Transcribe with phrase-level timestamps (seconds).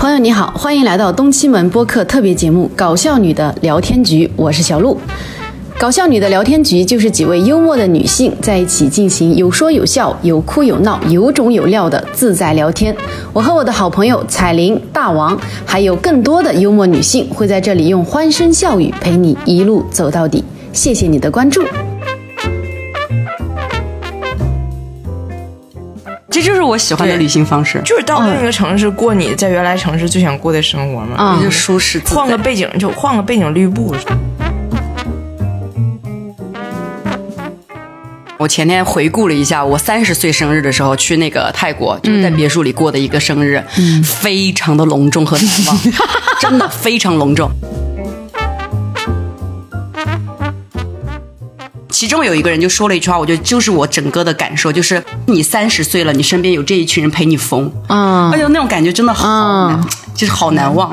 [0.00, 4.96] 朋友你好，欢迎来到东七门播客特别节目《搞笑女的聊天局》，我是小鹿。
[5.78, 12.96] 搞笑女的聊天局就是几位幽默的女性在一起进行有说有笑、有哭有闹、有种有料的自在聊天。
[13.34, 20.42] 我和我的好朋友彩玲、大王，还有更多的幽默女性会在这里用欢声笑语陪你一路走到底。
[20.72, 21.62] 谢谢你的关注。
[26.30, 32.00] 这就是我喜欢的旅行方式，就是到另一个城市过你在原来城市最想过的生活嘛，啊就舒适。
[32.06, 33.94] 换个背景就换个背景绿布。
[38.38, 43.62] 我前天回顾了一下，我三十岁生日的时候去那个泰国，就是在别墅里过的一个生日，
[44.02, 45.78] 非常的隆重和难忘，
[46.40, 47.50] 真的非常隆重。
[51.90, 59.26] 其中有一个人就说了一句话，我觉得就是我整个的感受，就是你三十岁了，你身边有这一群人陪你疯，嗯哎呦，那种感觉真的好
[59.68, 59.80] 难，
[60.14, 60.90] 就是好难忘。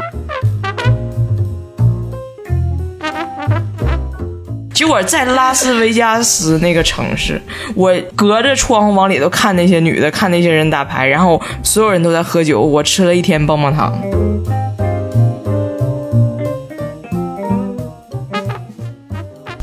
[4.73, 7.41] 结果在拉斯维加斯那个城市，
[7.73, 13.99] 我隔着窗户往里头看那些女的，看那些人打牌，然后所有人都在喝酒，我吃了一天棒棒糖。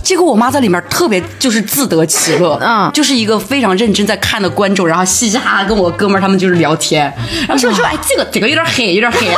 [0.04, 2.90] 结果我妈在里面特别就是自得其乐，嗯。
[2.92, 7.12] 就是一个非常认真在看的观众，然后嘻嘻哈哈跟我哥们儿他们就是聊天，
[7.48, 9.28] 然后说说哎这个这个有点黑，有点黑，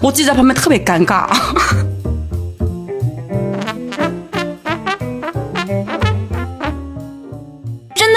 [0.00, 1.26] 我自己在旁边特别尴尬。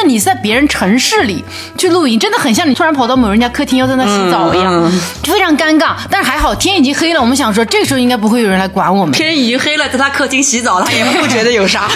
[0.07, 1.43] 你在别人城市里
[1.77, 5.95] 去露营，真的很像你突然跑到某人家客厅要在那洗澡一样，嗯就非常尴尬。
[6.09, 9.13] 但是还好天已经黑了，我们想说这个时候应该不会有人来管我们。
[9.13, 11.89] 天已经黑了，在他客厅洗澡，他也不觉得有啥。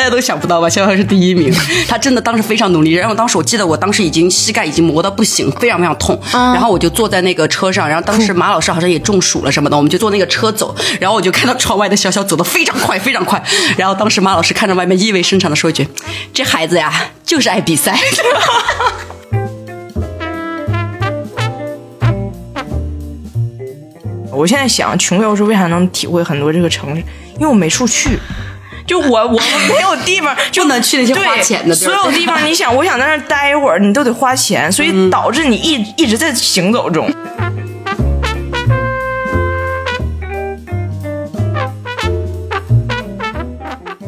[0.00, 0.66] 大家都想不到吧？
[0.66, 1.52] 潇潇是第一名，
[1.86, 2.92] 他真的当时非常努力。
[2.92, 6.18] 然后当时我记得，我当时已经膝盖已经磨到不行，非常非常痛。
[6.32, 10.74] 然后我就坐在那个车上，然后当时马老师好像也中暑了什么的，我们就坐那个车走。
[10.98, 13.44] 然后我就看到窗外的潇潇走得非常快，非常快。
[13.76, 15.86] 然后当时马老师看着外面意味深长的说一句
[16.32, 18.00] ：“这孩子呀，就是爱比赛。
[24.32, 27.02] ”我现在想，穷游是为啥能体会很多这个城市？
[27.34, 28.18] 因为我没处去。
[28.90, 29.40] 就我我们
[29.70, 37.08] 没有地方，就不能去那些对花钱的所有地方，你想，我想在那儿待一会儿，你都得花钱，所以导致你一一直在行走中。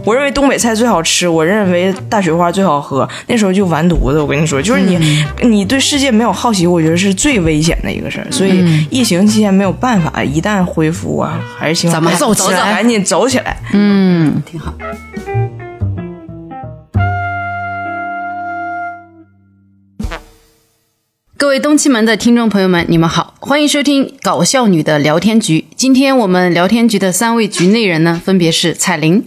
[0.05, 3.09] 我认为东北菜最好吃，我认为大雪花最好喝。
[3.29, 4.99] 那时候就完犊子，我跟你说，就是你，
[5.43, 8.27] 你对世界没有好奇，我觉得是最危险的一个事儿。
[8.33, 13.57] 所以疫情期间没有办法，一旦恢复啊，还是希望咱们走走起来赶紧走起来。
[13.73, 14.75] 嗯，挺好。
[21.37, 25.67] 各位东七门的听众朋友们，你们好，欢迎收听搞笑女的聊天局。
[25.77, 29.25] 今天我们聊天局的三位局内人呢，分别是彩玲、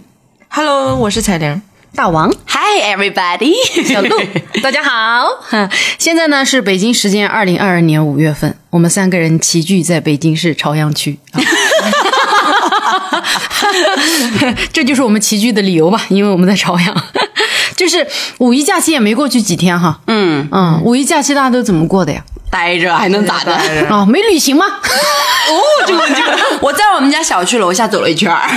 [0.56, 1.60] Hello，我是彩玲。
[1.94, 3.52] 大王、Hi everybody，
[3.86, 4.08] 小鹿，
[4.62, 5.28] 大家好。
[5.42, 5.68] 哈
[5.98, 11.18] 现在呢是北京时间二零二二年五月份，我们三个人齐聚在北京市朝阳区。
[11.32, 11.36] 啊
[14.72, 17.04] 这就是我们齐聚的理由吧，因为我们在朝阳。
[17.76, 18.06] 就是
[18.38, 22.24] 五一假期也没过去几天哈，嗯，嗯，五一假期大家都怎么过的呀？
[22.50, 23.54] 待着还能咋的？
[23.88, 24.64] 啊、没旅行吗？
[25.48, 25.54] 哦，
[25.86, 28.48] 这个这个，我在我们家小区楼下走了一圈儿。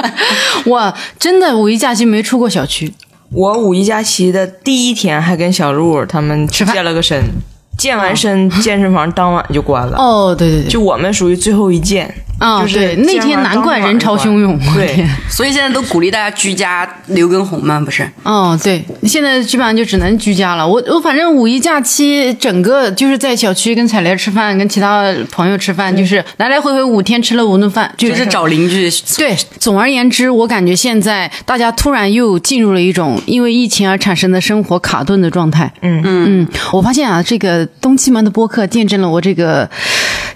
[0.64, 2.92] 我真的五一假期没出过小区。
[3.32, 7.22] 我五一假期的第一天还跟小鹿他们吃饭健了个身，
[7.78, 9.96] 健完身健身房当晚就关了。
[9.98, 18.10] 哦，对对对，就我们属于最后一健啊就是对那天难怪人潮汹涌对，所以现在都鼓励大家居家留根红嘛，不是？
[18.22, 20.66] 哦，对，现在基本上就只能居家了。
[20.66, 28.90] 我我反正五一假期整个就是在小区跟彩莲吃饭，跟其他朋友吃饭，就是来来回回五天吃了五顿饭，就就是找邻居。
[29.18, 35.70] 对，总而言之，我感觉现在大家突然又进入了一种因为疫情而产生的生活卡顿的状态。
[35.82, 39.68] 嗯嗯，我发现啊，这个东七门的播客见证了我这个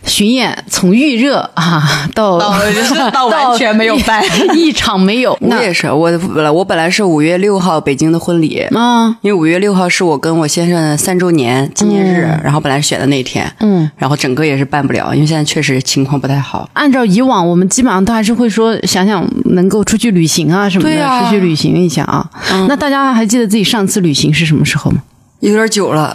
[0.06, 1.82] 巡演从预热啊
[2.14, 4.22] 到到完全没有办
[4.54, 5.36] 一场没有。
[5.40, 16.68] 我也是，我本来我本来是五月六号北京的婚礼，啊，因为五月六号是我跟我先生的三周年纪念日，然后本来选的那天，嗯，然后整个也是办不了，因为现在确实情况不太好。
[16.74, 22.28] 按照以往，我们基本上都还是会说想想能够出去旅行啊什么的，啊出去旅行一下啊。
[22.68, 24.98] 那大家还记得自己上次旅行是什么时候吗？
[25.44, 26.14] 有点久了，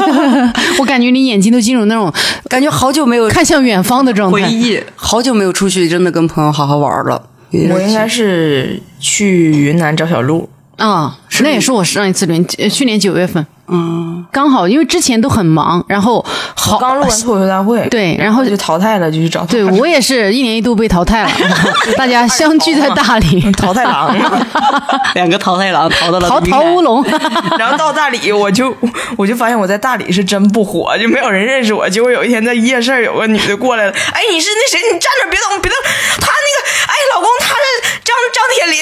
[0.80, 2.12] 我感觉你眼睛都进入那种
[2.48, 4.42] 感觉好久没有看向远方的状态。
[4.42, 7.22] 回忆，好久没有出去真的跟朋友好好玩了。
[7.70, 12.26] 我应该是去云南找小鹿，啊，那也是我上一次
[12.68, 16.22] 去年九月份，嗯，刚好因为之前都很忙，然后
[16.54, 21.30] 好刚录完脱口秀大会，对，然后就淘汰了，就去找他对我也是一年一度被淘汰了，
[21.96, 24.14] 大家相聚在大理，淘汰狼。
[25.14, 27.02] 两个淘汰狼淘到了淘淘乌龙，
[27.58, 28.76] 然后到大理，我就
[29.16, 31.88] 我就发现我在大理是真不火，就没有人认识我。
[31.88, 34.78] 结果有一天在夜市有个女的过来了，哎，你是那谁？
[34.92, 35.78] 你站那别动，别动。
[36.20, 38.76] 她那个，哎，老公他是张张铁林。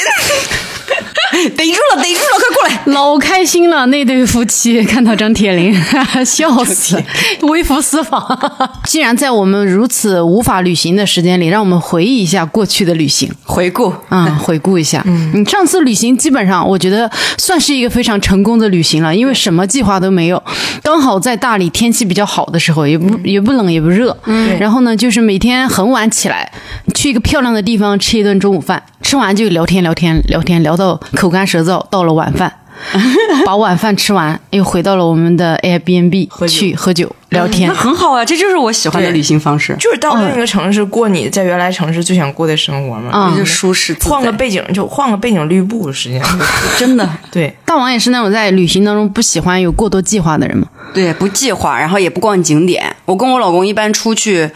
[1.56, 2.84] 逮住了，逮住了，快过来！
[3.04, 5.74] 老开心了，那对夫妻 看到张铁林，
[6.24, 6.98] 笑死，
[7.42, 8.24] 微服私访。
[8.88, 13.30] 既然在我们如此无法旅行的时间里，让我们回忆一下过去的旅行。
[13.44, 20.42] 回顾，嗯，回顾一下，嗯，你上次旅行基本上我觉得算是一个非常成功的旅行了，因为什么计划都没有，
[20.82, 26.50] 刚好在大理天气比较好的时候，也不、也不冷也不热，嗯，然后呢，就是每天很晚起来，
[26.94, 32.50] 去一个漂亮的地方吃一顿中午饭，吃完就聊天聊天聊天聊到口干舌燥，到了晚饭。
[33.46, 37.74] 把晚饭吃完，又回到了我们的 Airbnb 去喝酒聊天那。
[37.74, 43.10] 很好啊，这就是我喜欢的旅行方式，就是到另一个城市过你在原来城市最想过的生活嘛。
[43.12, 43.96] 嗯就舒适。
[44.04, 46.38] 换个背景就换个背景绿布，实际上
[46.78, 47.54] 真的对。
[47.64, 50.66] 大王也是那种在旅行当中不喜欢有过多计划的人嘛？
[50.92, 52.94] 对，不计划，然后也不逛景点。
[53.04, 54.48] 我跟我老公一般出去，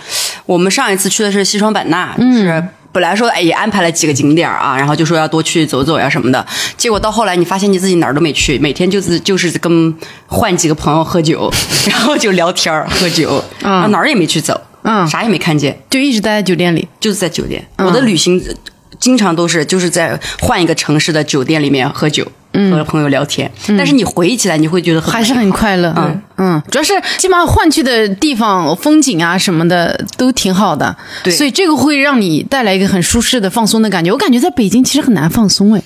[0.47, 2.65] 我们上一次去的是西双版纳，就是。
[2.99, 6.45] 本来说哎也安排了几个景点啊，然后就说要多去走走呀什么的，
[6.77, 9.95] 结果到后来你发现你自己哪儿都没去，每天就是就是跟
[10.27, 11.49] 换几个朋友喝酒，
[11.89, 15.07] 然后就聊天喝酒，然后哪儿也没去走，嗯。
[15.07, 16.89] 啥也没看见，就一直待在酒店里。
[16.99, 17.65] 就是在酒店。
[17.77, 18.43] 我的旅行
[18.99, 23.51] 经常都是就是在换一个城市的酒店里面喝酒，和朋友聊天。
[23.77, 31.33] 但是你回忆起来，你会觉得很还是很快乐，嗯嗯，主要是基本上换去的地方风景啊什么的都挺好的，对。
[31.33, 34.13] 所以这个会让你带来一个很舒适的放松的感觉。
[34.13, 35.83] 我感觉在北京其实很难放松，哎，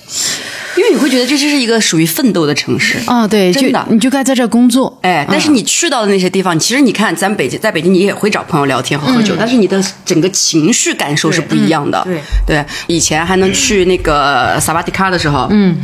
[0.77, 2.99] 因为你会觉得这是一个属于奋斗的城市。
[3.07, 3.87] 啊，对，真的。
[3.91, 12.03] 你就该在这儿工作，哎，但是你去到的那些地方，其实你看，咱北京在北京，你也会找朋友聊天和喝酒，但是你的整个情绪感受是不一样的。
[12.05, 12.21] 对。
[12.47, 15.77] 对，以前还能去那个萨瓦迪卡的时候，嗯，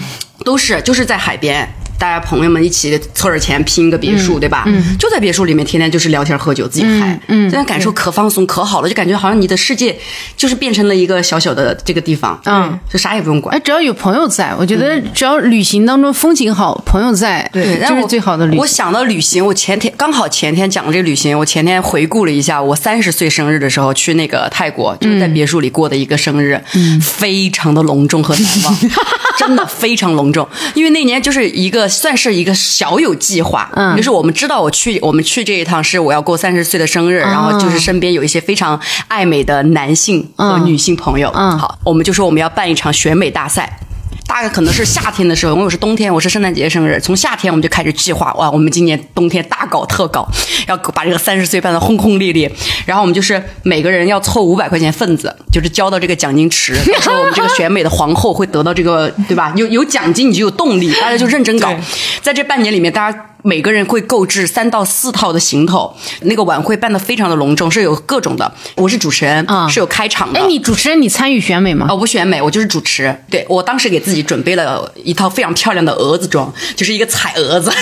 [0.45, 1.69] 都是就是在海边。
[1.99, 4.65] 大家朋友们一起凑点钱拼一个别墅，对吧？
[4.99, 9.99] 就在别墅里面，天天就是聊天喝酒，自己嗨，嗯，现在感受可放松可好了，就感觉好像你的世界
[10.37, 13.61] 就是变成了一个小小的这个地方，嗯，就啥也不用管哎，。
[13.65, 18.61] 只要有朋友在，我觉得只要旅行当中风景好，朋友在，对，就是最好的旅行。
[18.61, 28.79] 我想到旅行，我前天刚好前天讲这个旅行，我前天回顾了一下，我三十岁生日的时候去那个泰国，就是在别墅里过的一个生日，嗯非常的隆重和难忘，
[29.39, 30.49] 真的非常隆重。
[30.75, 33.97] 因为那年就是一个算是一个小有计划，嗯。
[33.97, 41.59] 就是我们知道我去我们去这一趟是我要过三十岁的生日，然后就是身边有一些非常爱美的男性和女性朋友，嗯。
[41.59, 43.79] 好，我们就说我们要办一场选美大赛。
[44.29, 47.01] 大概可能是夏天的时候，因为我是冬天，我是圣诞节生日。
[47.01, 50.29] 从夏天我们就开始计划，哇，我们今年冬天大搞特搞，
[50.69, 52.49] 要把这个三十岁办得轰轰烈烈。
[52.85, 56.75] 然后我们就是每个人要凑五百块钱份子，就是交到这个奖金池。
[56.95, 59.53] 到时候我们这个选美的皇后会得到这个，对吧？
[59.57, 61.75] 有有奖金，你就有动力，大家就认真搞。
[62.21, 63.28] 在这半年里面，大家。
[63.43, 68.53] 每个人会购置三到四套的行头，那个晚会办得非常的隆重，是有各种的。
[68.75, 70.41] 我是主持人，啊是有开场的。
[70.41, 71.87] 哎，你主持人，你参与选美吗？
[71.89, 73.15] 哦，我不选美，我就是主持。
[73.31, 77.73] 对我当时给自己准备了一套非常漂亮的蛾子装，就是一个彩蛾子，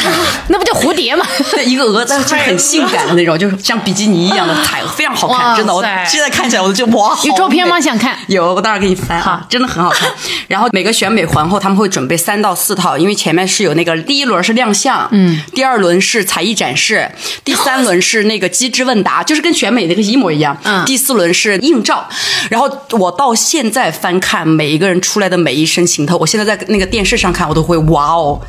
[0.48, 1.26] 那不叫蝴蝶吗？
[1.50, 5.74] 对，一个蛾子就很性感的那种，就是像比基尼一样的彩，非常好看，真的。
[5.74, 7.80] 我现在看起来我都觉得哇，有照片吗？
[7.80, 8.16] 想看？
[8.28, 10.10] 有，我待会儿给你翻啊，真的很好看。
[10.48, 17.10] 然后每个选美皇后他们会准备三到四套，因为前面是有那个第一轮是亮相，嗯，第二轮是才艺展示，
[17.44, 22.08] 第三轮是那个机智问答，就是跟选美那个一模一样，嗯第四轮是映照。
[22.50, 28.40] 然后我到现在翻看每一个人出来的每一身行头，我现在在那个电视上看，我都会哇哦。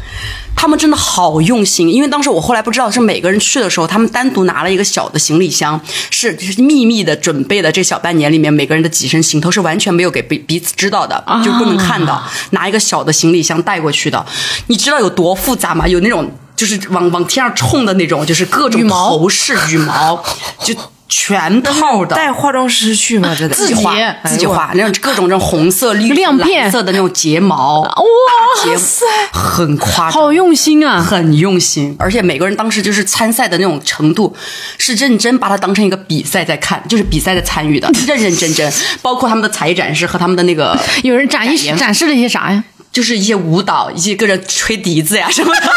[0.58, 7.72] 他们真的好用心，因为当时我后来不知道是每个人去的时候，他们单独拿了一个小的行李箱，是就是秘密的准备的。
[7.72, 14.26] 这小半年里面，每个人的几身行头是完全没有给彼彼此知道的，就不能看到，拿一个小的行李箱带过去的。
[14.66, 15.88] 你知道有多复杂吗？
[15.88, 20.22] 有那种就是往往天上冲的那种，就是各种毛头饰、羽毛，
[20.64, 20.74] 就
[21.08, 22.16] 全套的。
[22.16, 23.36] 带化妆师去吗？
[23.38, 23.96] 这得自己画
[24.26, 31.02] 自己，画那种各种这种红色、绿、亮片蓝色的那种睫毛，哇塞很夸张，好用心啊！
[31.02, 34.36] 很用心，而且每个人当时就是参赛的那种程度，
[34.78, 38.72] 是认真把它当成一个比赛在看，就是比赛在参与的， 认认真真，
[39.02, 42.64] 包括他们的才艺展示和他们的那个，有人展一展示了一些啥呀？
[42.92, 45.62] 就是一些舞蹈，一些个人吹笛子呀什么的。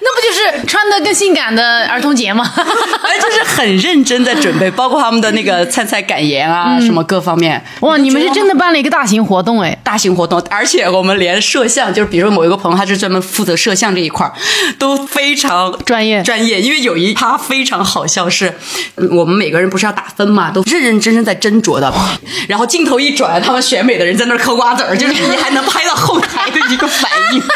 [0.00, 2.48] 那不就是穿的更性感的儿童节吗？
[2.56, 7.62] 哎，就是很认真的准备， 包括他们的那个参赛感言啊，什么各方面。
[7.80, 9.76] 哇，你们是真的办了一个大型活动哎！
[9.82, 14.32] 大型活动，而且我们连摄像，就是比如说某一个朋友，他是专门负责摄像这一块儿，
[14.78, 16.60] 都非常专业专业。
[16.60, 18.54] 因为有一趴非常好笑，是
[18.96, 21.92] 嗯我们每个人不是要打分嘛，都认认真真在斟酌的。
[22.48, 27.42] 然后镜头一转，他们选美的人在那儿嗑瓜子儿，就是你还能拍到后台的一个反应。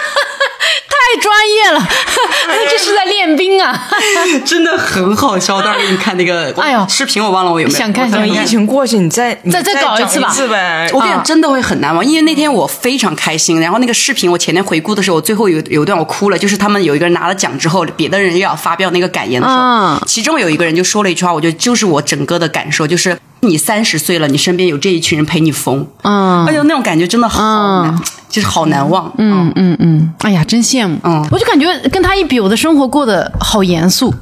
[1.13, 1.89] 太专业了，
[2.71, 3.89] 这是在练兵啊！
[4.47, 7.79] 真的很好笑，到时候给你看那个，哎呦视频我忘了我有没有。
[7.79, 10.89] 想看我等疫情过去，你再再再搞一次吧整次呗。
[10.93, 13.61] 我跟你讲，真的会很难忘，因为那天我非常开心。
[13.61, 29.13] 然后那个视频，我前天回顾的时候，我最后有有一段我哭了，就是他们有一个人拿了奖之后，别的人又要发表那个感言的时候，嗯其中有一个人就说了一句话，我觉得就是我整个的感受，就是你三十岁了，你身边有这一群人陪你疯，嗯哎呦，那种感觉真的好难，就是好难忘。
[29.19, 30.97] 嗯嗯嗯，哎呀，真羡慕。
[31.03, 34.15] 嗯我就感觉跟他一比，我的生活过得好严肃。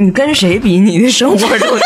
[0.00, 1.78] 你跟谁比，你的生活都都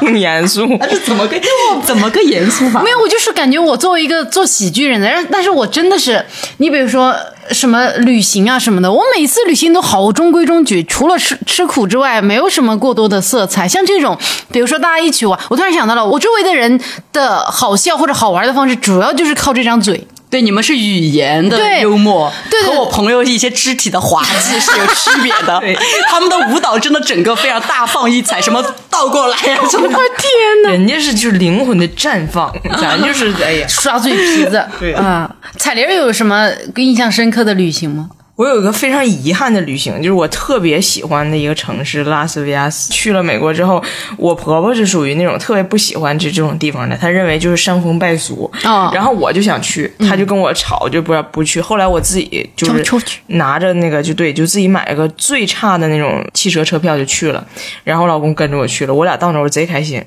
[0.00, 0.66] 更严肃。
[0.90, 1.40] 这怎么个
[1.84, 2.82] 怎么个严肃法？
[2.82, 6.24] 没有，我就是感觉我作为一个做喜剧人的，但但是我真的是，
[6.56, 7.14] 你比如说
[7.50, 13.68] 什么旅行啊什么的，我每次旅行都好中规中矩，除了吃吃苦之外，没有什么过多的色彩。
[13.68, 14.18] 像这种，
[14.50, 16.80] 比如说大家一起玩，我突然想到了，我周围的人
[17.12, 20.06] 的好笑或者好玩的方式，主要就是靠这张嘴。
[20.30, 25.58] 对，你们是语言的幽默，对对和我朋友一些肢体的滑稽是有区别的。
[25.60, 25.76] 对
[26.08, 29.94] 他们的舞蹈真的整个非常大放异彩，什么倒过来呀、 什么的。
[29.94, 30.70] 天哪！
[30.70, 33.66] 人家是就是灵魂的绽放， 咱就是哎呀。
[33.68, 38.08] 刷嘴皮子，对啊，彩玲有什么印象深刻的旅行吗？
[38.40, 42.90] 我有一个非常遗憾的旅行，就是我特别喜欢的一个城市拉斯维加斯。
[42.90, 43.84] 去了美国之后，
[44.16, 48.50] 我婆婆是属于那种特别不喜欢这这种地方的，她认为就是伤风败俗。
[48.64, 51.60] 哦然后我就想去，她就跟我吵，就不要不去。
[51.60, 52.82] 后来我自己就是
[53.26, 57.46] 拿着那个就对，就自己买了个最差的那种汽车车票就去了，
[57.84, 60.02] 然后我老公跟着我去了，我俩到那儿我贼开心。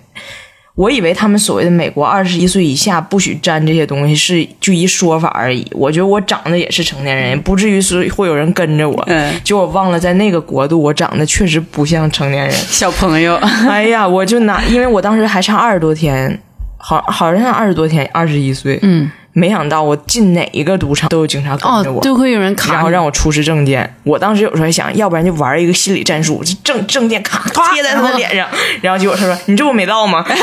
[0.75, 5.63] 我以为他们所谓的美国二十一岁以下不许沾这些东西是就一说法而已。
[5.71, 9.03] 我觉得我长得也是成年人，不至于是会有人跟着我。
[9.05, 12.51] 嗯就我忘了在那个国度，我长得确实不像成年人。
[12.51, 13.35] 小朋友，
[13.69, 16.39] 哎呀，我就拿，因为我当时还差二十多天，
[16.77, 18.79] 好好像二十多天，二十一岁。
[18.81, 23.95] 嗯，没想到我进哪一个赌场都有警察跟着我，，哦都会有人卡，然后让我出示证件。
[24.03, 28.47] 我当时有时候还想，要不然就玩一个心理战术，就证证件咔贴在他的脸上，
[28.81, 30.23] 然后结果他说：“你这不没到吗？”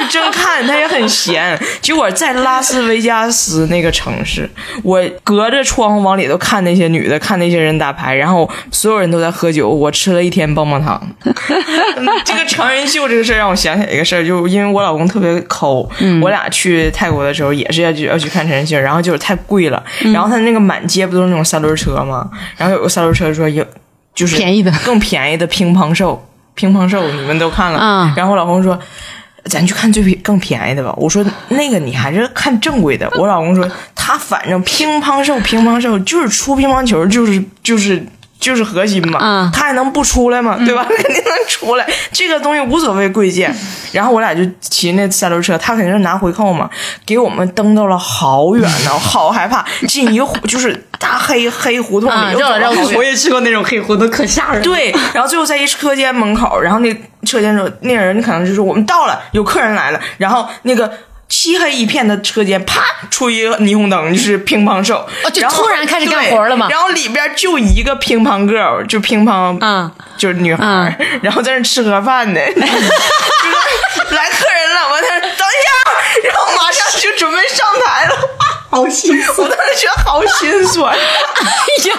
[0.00, 1.58] 就真看他也很闲。
[1.80, 4.48] 结果在拉斯维加斯那个城市，
[4.82, 11.00] 我隔着窗户往里头看那些女的，看那些人打牌，然后所有人都在喝酒，我吃了一天棒棒糖。
[11.96, 15.88] 嗯这个成人秀这个事儿让我想起来一个事儿，就因为我老公特别抠，
[16.22, 22.30] 我俩去泰国的时候也是要去要去看陈奕迅，然后就是太贵了，然后他那个满街不都是那种三轮车吗？
[22.56, 23.66] 然后有个三轮车说有
[24.14, 28.78] 就是便宜的更便宜的乒乓兽，乒乓兽你们都看了，嗯然后我老公说。
[29.46, 30.90] 咱去看最便更便宜的吧。
[30.96, 33.06] 我说那个你还是看正规的。
[33.18, 38.02] 我老公说他反正乒乓兽乒乓兽就是出乒乓球就是就是
[38.44, 40.58] 就是核心嘛，嗯他还能不出来吗？
[40.66, 40.84] 对吧？
[40.94, 43.54] 肯定能出来，这个东西无所谓贵贱。
[43.90, 46.68] 然后我俩就骑那三轮车，他肯定是拿回扣嘛，
[47.06, 54.62] 给我们蹬到了好远呢，我 好害怕，进一个胡就是大黑黑胡同绕来绕我也去过那种黑胡同，可吓人。
[54.62, 60.92] 对，然后最后在一车间门口，然后那车间说那人可能就说我们到了，有客人来了，然后那个。
[61.28, 78.16] 漆黑一片的车间，啪出一个霓虹灯，就是乒乓手，哦就然后突然开始干活了嘛然后里边就一个乒乓 girl，就乒乓，嗯就是女孩儿，然后在那吃盒饭呢， 就是来客人了，我在那等一下，然后马上就准备上台了，
[78.70, 80.94] 好心酸，我当时觉得好心酸。
[80.94, 80.96] 哎
[81.90, 81.96] 呀，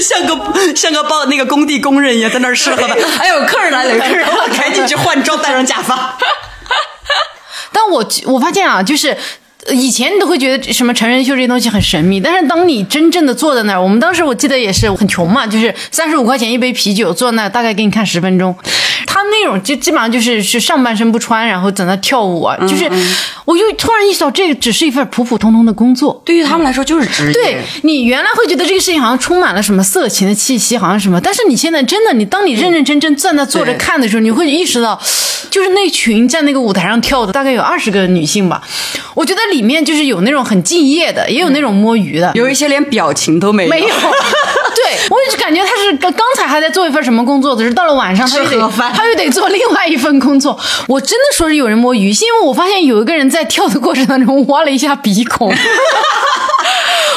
[0.00, 2.96] 像个像个报那个工地工人一样，在那儿吃喝的。
[3.20, 6.16] 哎呦，客人来了，有客人来了， 赶紧去换装，戴上假发。
[7.82, 9.16] 但我我发现啊，就是。
[9.70, 18.52] 以前你都会觉得什么成人秀这些东西很神秘，但是当你真正的坐在那儿，我们当时我记得也是很穷嘛，就是三十五块钱一杯啤酒，坐那大概给你看十分钟。
[19.06, 22.90] 他那种就基本上就是是上半身不穿，然后在那跳舞，就是
[23.44, 26.20] 我就突然意识到这个只是一份普普通通的工作。
[26.24, 27.32] 对于他们来说就是职业。
[27.32, 35.00] 对你原来会觉得这个事情好像充满了什么色情的气息，好像什么，但是你现在真的，你当你认认真真站那坐着看的时候，你会意识到，
[35.50, 38.62] 就是那群在那个舞台上跳的大概有二十个女性吧，
[39.14, 43.70] 我觉得里面就是有那种很敬业的，也有那种摸鱼的，有一些连表情都没有。
[43.70, 43.88] 没有。
[44.74, 48.58] 对，我就感觉他是刚刚才还在做一份什么工作，只是到了晚上他又得
[48.94, 50.58] 他又得做另外一份工作。
[50.88, 55.48] 我真的说是有人摸鱼，是因为我发现有一个人在跳的过程当中挖了一下鼻孔。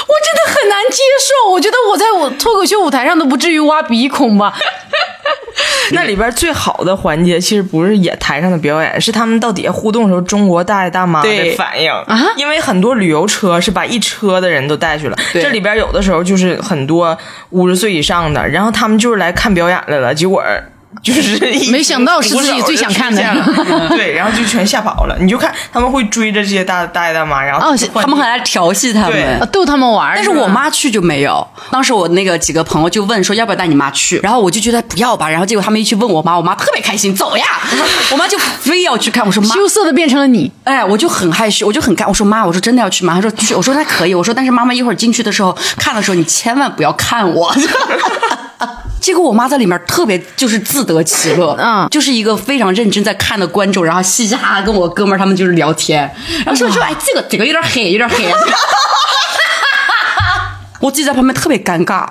[0.07, 1.51] 我真的很难接受。
[1.51, 4.53] 我觉得我在我脱口秀舞台上都不至于挖鼻孔吧？
[5.91, 12.33] 那里边最好的环节其实不是演台上的表演，是他们到底下互动的时候，中国大爷大妈的反应啊。
[12.37, 17.17] 因为很多旅游车是把一车的人都带去了，这里边有的时候就是很多
[17.51, 20.43] 五十岁以上的，然后他们就是来看表演来了，结果。
[21.03, 21.37] 就是
[21.71, 23.21] 没想到是自己最想看的
[23.89, 25.15] 对，然后就全吓跑了。
[25.19, 29.45] 你就看他们会追着这些大大爷大妈，然后哦他们还来调戏他们啊。
[29.51, 30.13] 逗他们玩。
[30.15, 31.47] 但是我妈去就没有。
[31.69, 35.29] 当时我那个几个朋友就问说要不要带你妈去，然后我就觉得不要吧。
[35.29, 37.45] 然后结果他们一去问我妈，我妈特别开心，走呀！
[38.11, 39.25] 我妈就非要去看。
[39.25, 40.51] 我说妈，羞涩的变成了你。
[40.63, 42.07] 哎，我就很害羞，我就很干。
[42.07, 43.13] 我说妈，我说真的要去吗？
[43.15, 43.53] 她说去。
[43.53, 44.15] 我说那可以。
[44.15, 47.53] 我说但是妈妈一会儿进去的时候看的时候，你千万不要看我。
[49.05, 51.87] 结果我妈在里面特别就是自得其乐，嗯。
[51.91, 56.11] 就是一个非常认真在看的观众，然后嘻嘻哈哈跟我哥们儿他们就是聊天，
[56.43, 58.25] 然后说说哎这个这个有点黑，有点黑。
[60.81, 62.07] 我自己在旁边特别尴尬，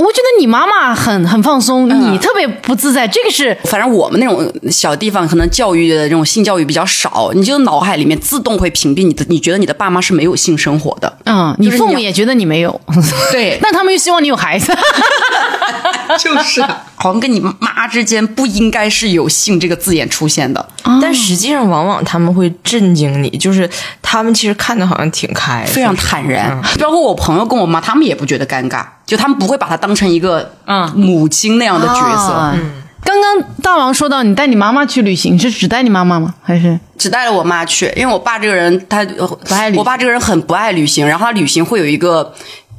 [0.00, 12.80] 我觉得你妈妈很很放松，你特别不自在，这个是反正我们那种小地方，可能教育的这种性教育比较少，你就脑海里面自动会屏蔽你的，你觉得你的爸妈是没有性生活的，嗯，你父母也觉得你没有，
[13.30, 13.58] 对。
[13.62, 14.74] 但他们又希望你有孩子。
[16.18, 16.60] 就是
[16.96, 20.68] 好像跟你妈之间不应该是有性这个字眼出现的，
[21.00, 23.68] 但实际上往往他们会震惊你，就是
[24.02, 26.60] 他们其实看的好像挺开，非常坦然。
[26.80, 32.52] 包括我朋友跟我妈，他们也不觉得尴尬，就他们不会把他当成一个嗯母亲那样的角色。
[32.54, 36.34] 嗯刚刚大王说到你带你妈妈去旅行，是只带你妈妈吗？
[36.42, 42.32] 还是只带了我妈去，因为我爸这个人他不爱旅行我爸这个人很不爱旅行，然后他旅行会有一个。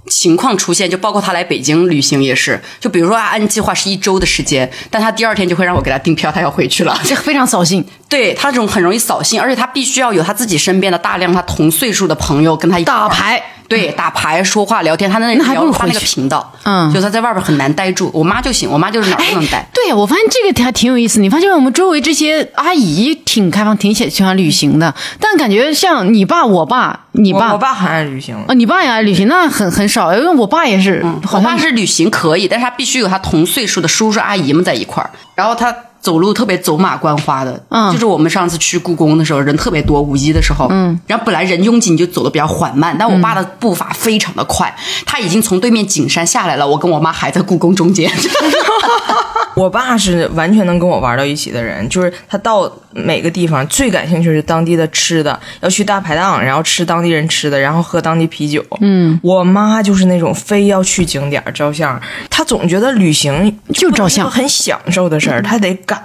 [0.08, 7.00] 情况出现，就包括他来北京旅行也是，就比如说他按计划是一周的时间，但他第二天就会让我给他订票，他要回去了。
[7.06, 7.86] 这非常扫兴？
[8.10, 18.12] 对他这种很容易扫兴，而且他必须要有他自己身边的大量他同岁数的朋友跟他一打牌，对，打牌、说话、聊天，他那那还不如聊他那个频道，嗯就他在外边很难待住。
[18.14, 19.66] 我妈就行，我妈就是哪儿都能待。
[19.74, 21.20] 对，我发现这个还挺有意思。
[21.20, 35.74] 你发现我们周围这些阿姨挺开放，挺喜喜欢旅行的，但感觉像你爸、我爸、你爸、我我爸很爱旅行，啊，你爸也爱旅行，那很很少，因为我爸也是，好我爸是旅行可以，但是他必须有他同岁数的叔叔阿姨们在一块儿，然后他。
[36.02, 37.92] 走路特别走马观花的，嗯。
[37.94, 48.12] 就是我们上次去故宫的时候，人特别多，五一的时候，嗯，然后本来人拥挤，你就走的比较缓慢，但我爸的步伐非常的快，他已经从对面景山下来了，我跟我妈还在故宫中间，
[49.56, 58.66] 我爸是完全能跟我玩到一起的人，就是他到每个地方最感兴趣是当地的吃的，要去大排档，然后吃当地人吃的，然后喝当地啤酒。
[58.80, 66.02] 嗯，我妈就是那种非要去景点照相，她总觉得旅行就照相很享受的事儿，她得赶，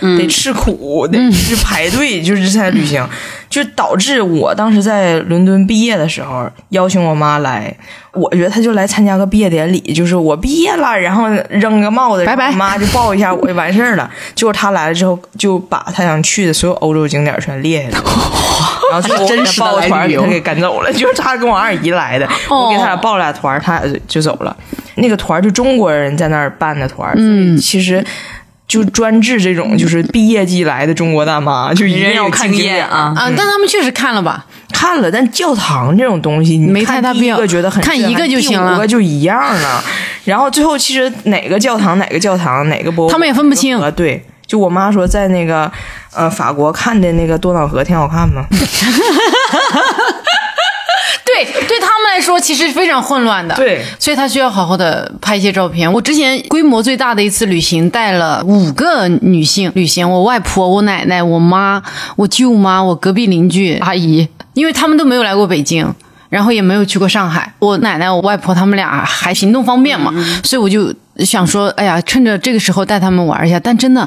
[0.00, 3.06] 得吃苦，得是排队，就是在旅行，
[3.56, 7.74] 就导致我当时在伦敦毕业的时候邀请我妈来。
[8.12, 14.10] 我觉得她就来参加个毕业典礼，就是我毕业了，然后扔个帽子，妈就抱一下我就完事儿了。
[14.34, 18.10] 结果她来了之后，就把她想去的所有欧洲景点全列下来了，
[18.92, 20.92] 然后就真实的抱个来旅游团儿给她给赶走了。
[20.92, 24.54] 就是她跟我二姨来的，我给她俩报俩团儿，他俩就就走了。
[24.94, 27.14] 那个团儿就中国人在那儿办的团
[27.58, 28.04] 其实。
[28.68, 33.14] 就专治这种就是毕业季来的中国大妈，就一定要看经验啊。
[33.16, 34.44] 啊，但他们确实看了吧？
[34.72, 37.36] 看了，但教堂这种东西，你没看太大必要。
[37.36, 38.72] 第一个觉得很看一个就行了。
[38.72, 39.82] 第五个就一样了。
[40.24, 43.78] 然后最后其实哪个教堂哪个教堂哪个博物馆他们也分不清。
[43.78, 45.70] 啊对，就我妈说在那个
[46.12, 48.44] 呃法国看的那个多瑙河挺好看吗？
[51.24, 53.54] 对，对他们来说其实非常混乱的。
[53.56, 55.92] 对所以他需要好好的拍一些照片。
[55.92, 61.82] 我之前规模最大的一次旅行，带了五个女性旅行，我外婆、我奶奶、我妈、
[62.16, 65.94] 我舅妈、我隔壁邻居阿姨，因为他们都没有来过北京。
[66.28, 70.92] 然后也没有去过上海，我奶奶、我外婆他们俩还行动方便嘛，所以我就
[71.24, 73.60] 想说，哎呀，趁着这个时候带他们玩一下。
[73.60, 74.06] 但真的，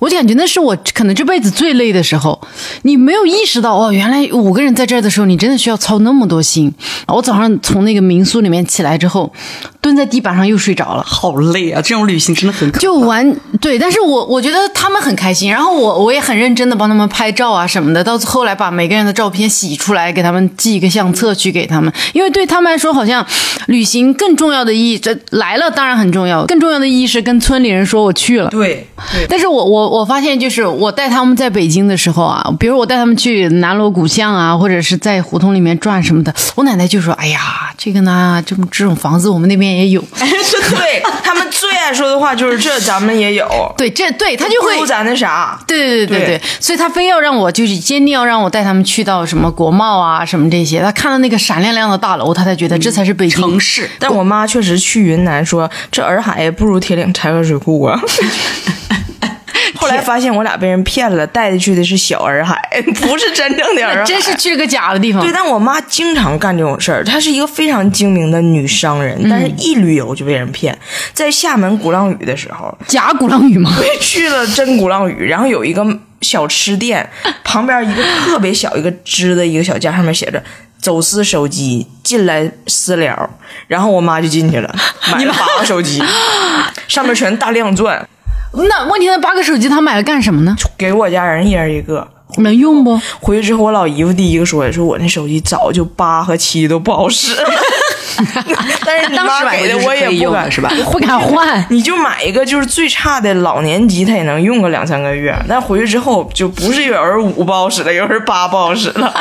[0.00, 2.40] 我就感觉那是我可能这辈子最累的时候。
[2.82, 6.74] 你没有意识到哦，原来五个人在这儿的时候，你真的需要操那么多心。
[7.06, 9.32] 我早上从那个民宿里面起来之后，
[9.80, 11.04] 蹲在地板上又睡着了。
[11.06, 11.80] 好累啊！
[11.80, 23.24] 这种旅行真的很可就玩对，但是我我觉得他们很开心，然后我我也很认真的帮他们拍照啊什么的，到后来把每个人的照片洗出来，给他们寄一个相册去给他们，因为对他们来说，好像
[23.66, 28.48] 旅行更重要的意义，这来了当然很重要，更重要的意义是跟村里人说我去了。
[28.48, 37.40] 对对，但是我我我发现，就是我带他们在北京的时候啊，比如我带他们去南锣鼓巷啊，或者是在胡同里面转什么的，我奶奶就说：“哎呀，
[37.76, 40.00] 这个呢，这么这种房子我们那边也有。
[40.70, 45.58] ”对他们最爱说的话就是这，咱们也有， 对，这对他就会不如咱那啥。
[45.66, 53.40] 对对对对对对，所以他非要让我就是坚定要让我带他们去到什么国贸啊什么这些，他看到那个闪亮亮的大楼，他才觉得这才是北京。
[53.40, 53.90] 城市。
[53.98, 58.00] 但我妈确实去云南说，这洱海不如铁岭柴河水库啊。
[59.80, 62.60] 后来发现我俩被人骗了，带的去的是小洱海，
[63.00, 64.04] 不是真正的洱海。
[64.04, 65.22] 真是去了个假的地方。
[65.22, 67.02] 对，但我妈经常干这种事儿。
[67.02, 70.76] 她是一个非常精明的女商人，但是一旅游就被人骗。
[71.14, 73.74] 在厦门鼓浪屿的时候，假鼓浪屿吗？
[74.00, 75.84] 去了真鼓浪屿，然后有一个
[76.20, 77.08] 小吃店，
[77.42, 80.42] 旁边一个特别小一个支的一个小架，上面写着。
[80.80, 83.30] 走私手机进来私聊，
[83.66, 84.76] 然后我妈就进去了，
[85.12, 86.02] 买了八个手机，
[86.88, 88.08] 上面全大亮钻，
[88.52, 90.56] 那问题那八个手机他买了干什么呢？
[90.76, 92.06] 给我家人一人一个。
[92.38, 92.96] 能用不？
[93.20, 97.50] 回去之后，我老姨夫第一个说的，说我那手机早就八和七都不好使了。
[98.86, 100.70] 但是你当时妈给的买的我也不敢是吧？
[100.92, 101.66] 不敢换。
[101.70, 105.36] 你就买一个就是最差的老年机，它也能用个两三个月。
[105.48, 109.12] 但回去之后，就不是有人五不好使了，有人八不好使了。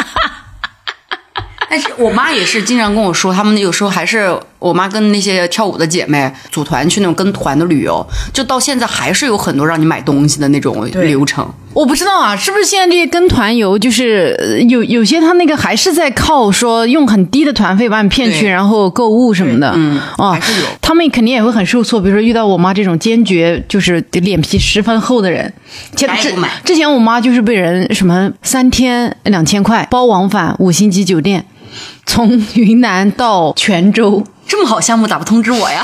[1.68, 11.50] 但是我妈也是经常跟我说，他们有时候还是我妈跟那些跳舞的姐妹组团去那种跟团的旅游，就到现在还是有很多让你买东西的那种流程。
[11.72, 20.68] 我不知道啊，是不是现在这些跟团游，就是呃有有些他那个还是在靠说用很低的团费把你骗去，然后购物什么的，嗯哦，还是有。
[20.82, 22.02] 他们肯定也会很受挫。
[22.02, 25.54] 比如说遇到我妈这种坚决就是脸皮十分厚的人，
[25.96, 26.10] 前
[26.66, 31.46] 之前我妈就是被人什么三天两千块包往返五星级酒店，
[32.06, 34.24] 从云南到泉州。
[34.48, 35.84] 这么好项目咋不通知我呀？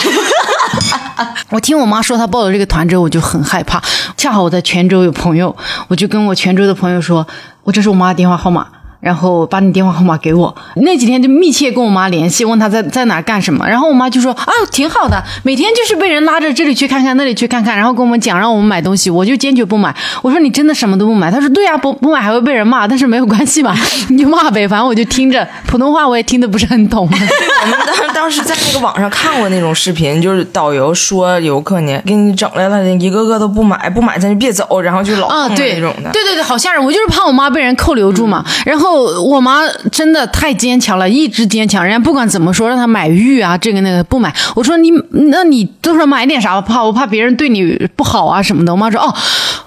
[1.52, 3.80] 我听我妈说她报了这个团之后，我就很害怕。
[4.18, 5.56] 恰好我在泉州有朋友，
[5.88, 7.28] 我就跟我泉州的朋友说，
[7.64, 8.68] 我这是我妈的电话号码。
[9.06, 13.64] 然后把你电话号码给我，那几天就密切跟我妈联系，问她在在哪干什么。
[13.68, 19.96] 然后我妈就说啊，挺好的，每天就是被人拉着这里去看看，那里去看看，然后跟我们讲让我们买东西，我就坚决不买。
[20.24, 21.30] 我说你真的什么都不买？
[21.30, 23.78] 她说对呀、不不买还会被人骂，但是没有关系吧，
[24.10, 27.06] 你就骂呗，反正我就听着普通话我也听得不是很懂。
[27.08, 36.10] 我们当当时在那个网上看过那种视频，就是导游说游客呢给你整来了，一个个都不买，不买咱就别走，然后就老啊，对，那种的。
[36.12, 36.84] 对对对，好吓人！
[36.84, 38.44] 我就是怕我妈被人扣留住嘛。
[38.66, 41.84] 然后我妈真的太坚强了，一直坚强。
[41.84, 44.34] 人家不管怎么说，让她买玉啊，这个那个不买。
[44.56, 44.92] 我说你，
[45.32, 46.56] 那你都说买点啥？
[46.56, 48.72] 我怕我怕别人对你不好啊什么的。
[48.72, 49.14] 我妈说哦，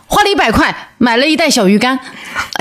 [0.07, 1.99] 花了一百块买了一袋小鱼干，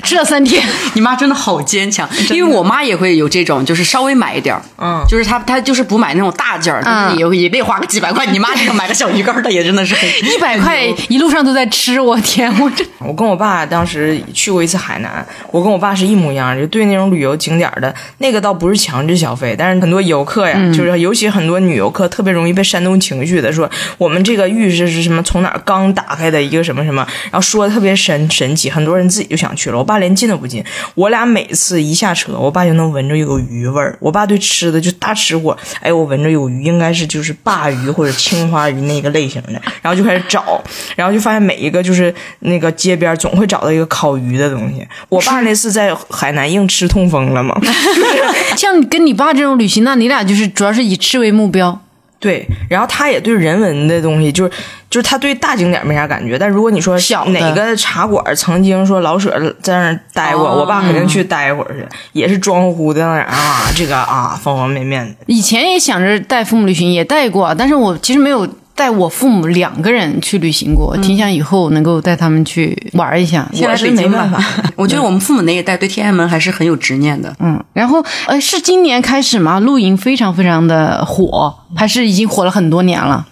[0.04, 0.64] 吃了三天。
[0.94, 8.26] 你妈真的好坚强，因为我妈也会有这种，就是稍微买一点儿，嗯就是她她就是不买那种大件儿，但是也也得花个几百块。
[8.28, 9.96] 你妈这个买个小鱼干儿的也真的是
[10.26, 27.96] 一百块一路上都在吃，我天，我这我跟我爸当时去过一次海南，我跟我爸是一模一样，就对那种旅游景点的那个倒不是强制消费，但是很多游客呀，就是尤其很多女游客特别容易被煽动情绪的，说我们这个浴室是什么从哪儿刚打开的一个什么什么，然后说的特别
[28.30, 30.64] 神奇，很多人自己就想去了，我爸连进都不进。
[30.96, 40.62] 我俩每次一下车，我爸就能闻着有鱼味儿，我爸对吃的就大吃货，哎，我闻着有鱼，应该是就是鲅鱼或者青花鱼那个类型的， 然后就开始找，
[40.96, 44.86] 然后就发现每一个就是那个街边总会找到一个烤鱼的东西。
[45.10, 47.60] 我爸那次在海南硬吃痛风了嘛，
[48.58, 51.82] 像跟你爸这种旅行，那你俩就是主要是以吃为目标。
[52.28, 54.52] 对，然后他也对人文的东西，就是
[54.90, 59.30] 就是他对大景点没啥感觉，但如果你说小哪个茶馆曾经说老舍
[59.62, 65.16] 在那儿待过，哦我爸肯定去待一会儿去，也是装乎乎的在那儿啊，这个啊方方面面的。
[65.28, 68.46] 以前也想着带父母旅行，也带过，但是我其实没有
[68.78, 70.96] 带我父母两个人去旅行过。
[70.98, 73.50] 挺想以后能够带他们去玩一下。
[73.64, 74.42] 我是没办法，
[74.78, 77.36] 我觉得我们父母那一代对天安门还是很有执念的。
[77.40, 79.60] 嗯，然后呃，是今年开始吗？
[79.60, 83.26] 露营非常非常的火，还是已经火了很多年了？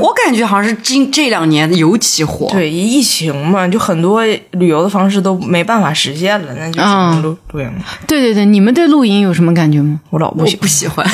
[0.00, 2.48] 我感觉好像是今这两年尤其火。
[2.50, 7.72] 对，疫情嘛，就很多旅游的方式都没办法实现了，那就只能露露营。
[8.06, 10.00] 对对对，你们对露营有什么感觉吗？
[10.10, 11.06] 我老不喜我不喜欢，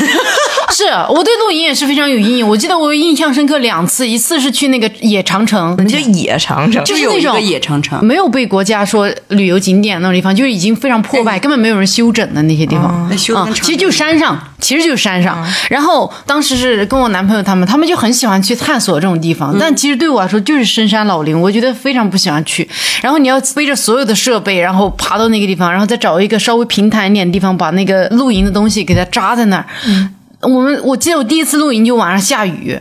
[0.74, 2.48] 是我对露营也是非常有阴影。
[2.48, 13.06] 我记得我印象深刻两次，一次是去那个野长城，欢，叫野长城，就是那种野长城，没有被国家说旅游景点那种地方，就是已经非常破败，根本没有人修整的那些地方。
[13.08, 15.46] 那修其实就山上，其实就是山上。
[15.70, 22.68] 然后当时是跟我男朋友他们，他们就很喜欢去探索这种地方，但其实对我来说就是深山老林，我觉得非常不喜欢去。
[23.00, 29.66] 然后你要背着所有的设备，然后爬到那个地方，然后再找一个稍微平坦一点的地方，把那个露营的东西给它扎在那儿。
[30.44, 32.78] 我们我记得我第一次露营就晚上下雨。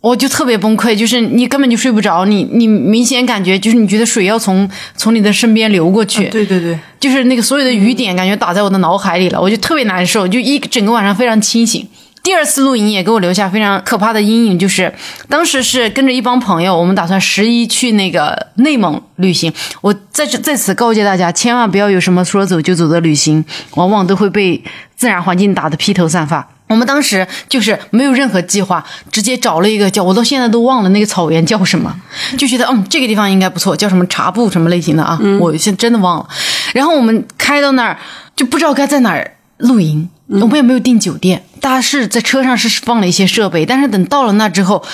[0.00, 11.88] 我就特别崩溃，就是你根本就睡不着，你你明显感觉就是你觉得水要从从你的身边流过去，对对对，就是那个所有的雨点感觉打在我的脑海里了，我就特别难受，就一整个晚上非常清醒。
[12.24, 14.92] 第二次露营也给我留下非常可怕的阴影，就是
[15.28, 19.52] 当时是跟着一帮朋友，我们打算十一去那个内蒙旅行。
[19.82, 24.64] 我在这在此告诫大家，千万不要有什么说走就走的旅行，往往都会被
[24.96, 26.48] 自然环境打得披头散发。
[26.66, 28.82] 我们当时就是没有任何计划，
[29.12, 31.94] 直接找了一个叫我到现在都忘了那个草原叫什么，
[32.38, 36.26] 就觉得嗯这个地方应该不错，叫什么茶布什么类型的啊，我现在真的忘了。
[36.72, 37.98] 然后我们开到那儿
[38.34, 44.84] 就不知道该在哪儿露营，我们也没有订酒店，大家是在车上是放了一些设备，但是等到了那之后。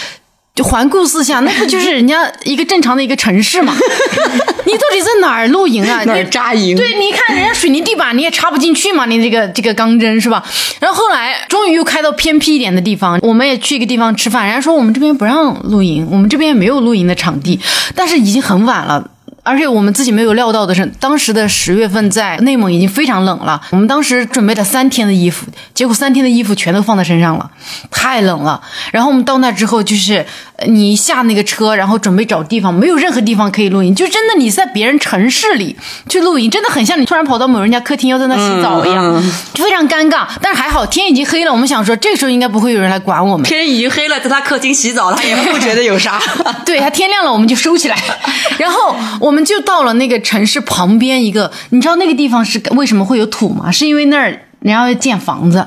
[0.52, 3.72] 就环顾四下，那不就是人家一个正常的一个城市吗？
[4.66, 6.02] 你到底在哪儿露营啊？
[6.04, 6.76] 哪儿扎营？
[6.76, 10.44] 对，你看人家水泥地板，你也插不进去嘛，你这个 这个钢针是吧？
[10.80, 17.58] 然后后来终于又开到偏僻一点的地方，我们也去一个地方吃饭，人家说我们这边不让露营，我们这边也没有露营的场地，
[17.94, 19.08] 但是已经很晚了。
[19.42, 23.60] 而且我们自己没有料到的是，当时的十月份在内蒙已经非常冷了。
[23.70, 27.50] 我们当时准备了三天的衣服，结果三天的衣服全都放在身上了，
[27.90, 28.60] 太冷了。
[28.92, 30.26] 然后我们到那之后，就是
[30.68, 35.76] 你下那个车，然后准备找地方，没有任何地方可以露营，就真的你在别人城市里
[36.08, 39.22] 去露营，真的很像你突然跑到某人家客厅要在那洗澡一样，
[39.54, 40.26] 就非常尴尬。
[40.42, 43.44] 但是还好天已经黑了，我们想说这个时候应该不会有人来管我们。
[43.44, 46.20] 天已经黑了，在他客厅洗澡，他也不觉得有啥。
[46.66, 47.96] 对，他天亮了，我们就收起来，
[48.58, 53.70] 然后我们就到了那个城市旁边一个，你知道那个地方是为什么会有土吗？
[53.72, 54.28] 是因为那儿
[54.60, 55.66] 人家要建房子。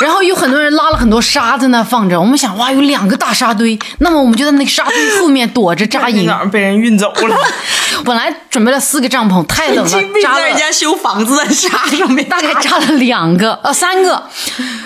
[0.00, 6.28] 然后有很多人拉了很多沙在那放着，我们想哇，有两个大沙堆，那么我们就在那个沙堆后面躲着扎营。
[6.52, 7.36] 被人运走了？
[8.04, 9.90] 本来准备了四个帐篷，太冷了，
[10.22, 14.22] 扎了在人家修房子的沙上面，大概扎了两个呃三个，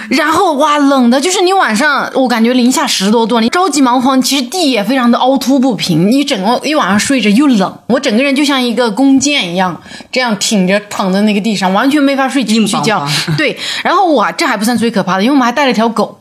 [0.09, 13.07] 然后哇冷的，就是你晚上我感觉零下十多度，你着急忙慌，其实地也非常的凹凸不平，你整个一晚上睡着又冷，我整个人就像一个弓箭一样，这样挺着躺在那个地上，完全没法睡硬邦睡觉。
[13.37, 16.19] 对，然后我这还不算最可怕的，因为我们还带了条狗。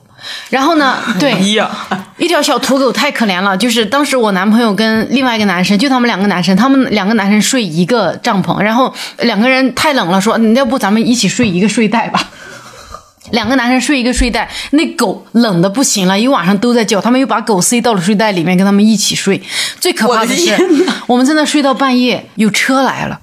[0.52, 0.98] 然后呢？
[1.20, 1.34] 对，
[2.18, 3.58] 一条小土狗太可怜了。
[3.58, 12.30] 就是当时我男朋友跟另外一个男生，就他们两个男生，他们两个男生睡一个帐篷，然后两个人太冷了，说嗯要不咱们一起睡一个睡袋吧。
[13.32, 17.00] 两个男生睡一个睡袋，那狗冷的不行了，一晚上都在叫。
[17.00, 19.42] 他们又把狗塞到了睡袋里面，跟他们一起睡。
[19.80, 23.22] 最可怕的是我的，我们在那睡到半夜，有车来了，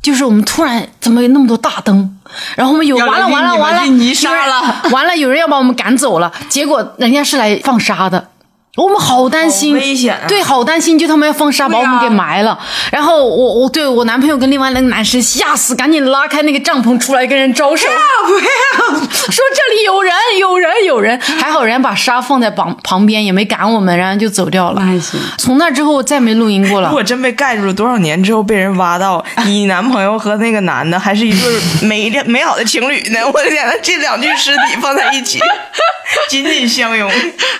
[0.00, 2.15] 就是我们突然怎么有那么多大灯，
[2.56, 8.28] 然后我们有完了完了完了，泥沙了 完了有人要把我们赶走了，结果人家是来放沙的。
[8.76, 12.58] 我们好担心，危险啊对，好担心，就他们要放沙把我们给埋了。
[12.92, 21.18] 然后我我对我男朋友跟另外那个男生吓死，赶紧拉开那个帐篷出来跟人招手，说这里有人，有人，有人。
[21.20, 24.80] 还好人家把沙放在旁旁边，也没赶我们，然后就走掉了。
[24.80, 26.92] 那还行从那之后再没露营过了如。
[26.96, 33.20] 果真被盖住了，多少年之后被人挖到，你男朋友和那个男的还是一对美美好的情侣呢？
[33.32, 35.40] 我的天呐，这两具尸体放在一起，
[36.28, 37.10] 紧紧相拥。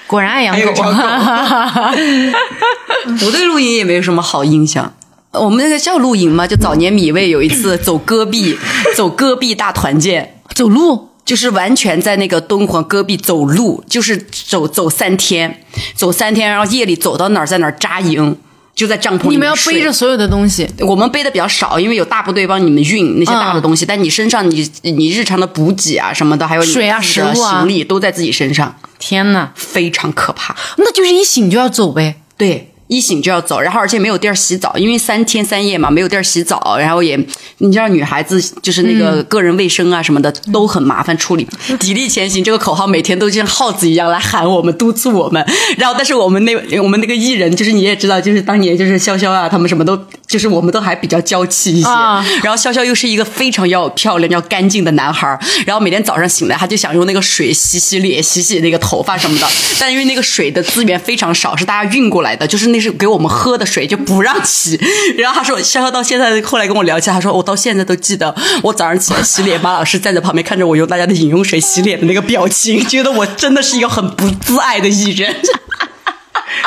[0.07, 1.06] 果然爱养狗还有条。
[3.25, 4.93] 我对露营也没有什么好印象。
[5.33, 8.59] 我们那个叫露营嘛，就早年米未有一次走戈壁，
[8.97, 11.11] 走戈壁大团建，走路？
[11.27, 15.63] 就是完全在那个敦煌戈壁走路，就是走走三天，
[15.97, 18.39] 走三天，然后夜里走到哪儿在哪儿扎营，
[18.77, 27.61] 就在帐篷里面你们要背着所有的东西，我们背的比较少，因为有大部队帮你们运那些大的东西，但你身上你你日常的补给啊什么的，还有你的食物啊。
[27.61, 30.55] 行李都在自己身上，天哪，非常可怕。
[30.77, 32.17] 那就是一醒就要走呗。
[32.37, 37.19] 对，一醒就要走，然后而且没有地儿洗澡，因为三天三夜嘛，没有地儿洗澡，然后也
[37.59, 41.47] 你知道女孩子就是那个个人卫生啊什么的、都很麻烦处理。
[41.81, 45.45] 砥砺前行这个口号每天都像耗子一样来喊我们、督促我们。
[45.77, 49.97] 然后，但是我们那我们那个艺人，就是你也知道，就是当年就是潇潇啊，他们什么都
[50.27, 51.89] 就是我们都还比较娇气一些。
[51.89, 59.49] 啊然后潇潇又是一个非常要漂亮、要干净的男孩儿，然后每天早上醒来，他就想用那个水洗洗脸、洗洗那个头发什么的。
[59.81, 64.79] 但因为那个水的资源非常少，是大家运过来的，就是那是给我们喝的水，就不让洗。
[65.19, 75.35] 然后他说，潇潇到现在后来跟我聊起来，他说我到现在都记得我早上起来洗脸，马老师站在旁边看着我用大家的饮用水洗脸的那个表情，觉得我真的是一个很不自爱的艺人。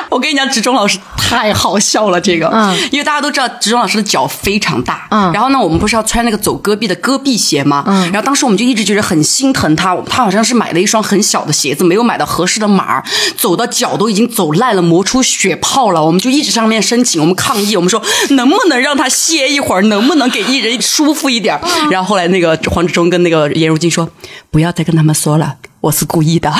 [0.10, 7.84] 我跟你讲，植中老师太好笑了，这个，嗯，因为大家都知道植中老师的脚非常大，嗯然后呢，我们不是要穿那个走戈壁的戈壁鞋吗？
[7.86, 13.04] 嗯，然后当时我们就一直觉得很心疼他，他好像是买了一双很小的鞋子，没有买到合适的码，
[13.38, 21.62] 走到脚都已经走烂了，磨出血泡了，我们就一直上面申请，我们抗议，我们说能不能让他歇一会儿，能不能给艺人舒服一点儿？
[21.92, 24.10] 然后后来那个黄志忠跟那个颜如晶说，
[24.50, 26.52] 不要再跟他们说了，我是故意的。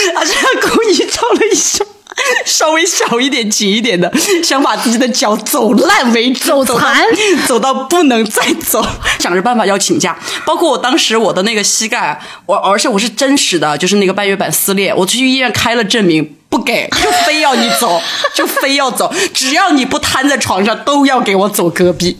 [0.14, 0.34] 他是
[0.68, 1.88] 故意照了一双
[2.46, 4.12] 稍微小一点、紧一点的，
[4.42, 7.04] 想把自己的脚走烂为止，走残
[7.46, 8.84] 走到 走到不能再走，
[9.18, 16.36] 想着办法要请假，包括我当时我的那个膝盖，我而且我是真实的，就是那个半月板撕裂，我去医院开了证明。
[16.50, 18.02] 不给， 就非要你走，
[18.34, 22.18] 就非要走，只要你不瘫在床上，都要给我走隔壁。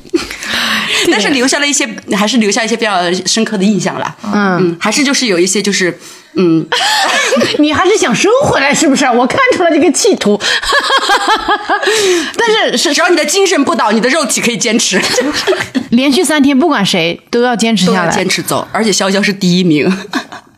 [1.11, 1.85] 但是留下了一些，
[2.17, 4.15] 还是留下一些比较深刻的印象了。
[4.33, 5.99] 嗯，还是就是有一些就是，
[6.35, 6.65] 嗯，
[7.59, 9.05] 你还是想收回来是不是？
[9.07, 10.41] 我看出了这个企图。
[12.37, 15.01] 但是是只要你的精神不倒，你的肉体可以坚持。
[15.91, 18.67] 连续三天，不管谁都要坚持下来，坚持走。
[18.73, 19.91] 而且潇潇是第一名。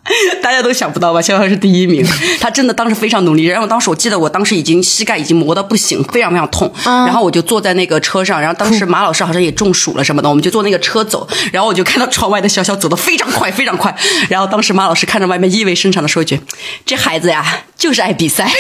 [0.43, 1.23] 大家都想不到吧？
[1.23, 2.05] 肖潇是第一名，
[2.41, 3.45] 他真的当时非常努力。
[3.45, 6.73] 然后当时我记得，我当时已经膝盖已经磨到不行，非常非常痛。
[6.85, 11.29] 然后我就坐在那个车上，然后当时马老师好像也中暑了什么的，我们就坐那个车走。
[11.53, 13.97] 然后我就看到窗外的肖潇走得非常快，非常快。
[14.29, 16.41] 然后当时马老师看着外面，意味深长的说一句
[16.85, 18.51] ：“这孩子呀，就是爱比赛。”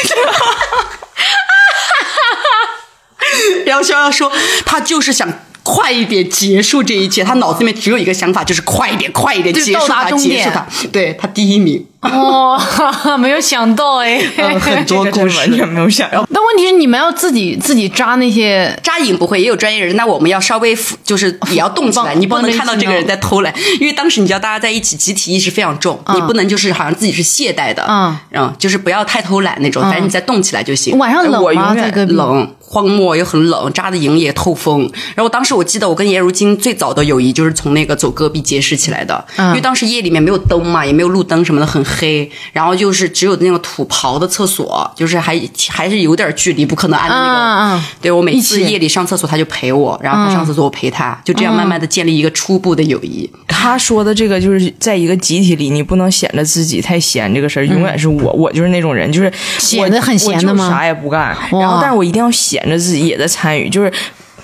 [3.66, 4.30] 然后肖潇说
[4.64, 5.28] ：“他就是想。”
[5.62, 10.66] 快一点结束这一切，他脑子里面只有一个想法，就是快一点，快一点结束他，结束他。
[10.90, 11.86] 对他第一名。
[12.02, 12.60] 哦，
[13.18, 14.18] 没有想到哎，
[14.60, 16.26] 很多故事完全没有想到。
[16.30, 19.94] 那问题是你们要自己自己扎那些扎营不会，也有专业人。
[19.96, 30.98] 那我们要稍微就是也要动起来，你不能看到这个人在偷懒，因为当时你知道大家在一起，集体意识非常重，你不能就是好像自己是懈怠的，嗯，嗯，就是不要太偷懒那种，反正你再动起来就行。
[30.98, 31.74] 晚上冷吗？
[32.08, 32.54] 冷。
[32.72, 34.90] 荒漠又很冷，扎的营也透风。
[35.14, 42.30] 然后当时我记得我跟颜如晶最早的友谊就是从那个走戈壁结识起来的，因为当时夜里面没有灯嘛，也没有路灯什么的，很黑。
[42.52, 47.82] 然后就是只有那个土刨的厕所，就是还还是有点距离，不可能按那个。
[48.00, 53.30] 对我每次夜里上厕所他就陪我，然后他上厕所我陪他，就这样慢慢的建立一个初步的友谊。
[53.46, 60.70] 他说的这个就是在一个集体里，你不能显得自己太闲，这个事儿永远是我，我就是那种人，就是显得很闲的吗？
[60.70, 62.62] 啥也不干，然后但是我一定要显。
[62.62, 63.92] 着自己也在参与，就是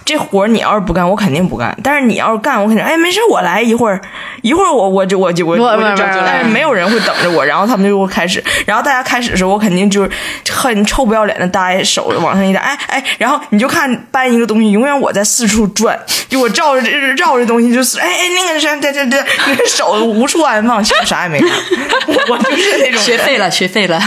[0.08, 1.76] 这活儿你要是不干，我肯定不干。
[1.84, 4.00] 但是你要是干，我肯定哎没事，我来一会儿，
[4.40, 6.24] 一会儿我我就我就我我就整。
[6.24, 10.10] 但是没有人会等着我，然后他们就会开始，然后大家开始的时候，我肯定就是
[10.50, 15.98] 很臭不要脸的搭手往上一搭，哎哎，然后你就看搬一个东西，永远我在四处转，
[16.30, 19.22] 就我照着这绕着东西就是哎哎那个啥对对对，
[19.68, 21.50] 手无处安放，其实啥也没干，
[22.30, 24.00] 我就是那种学废了学废了。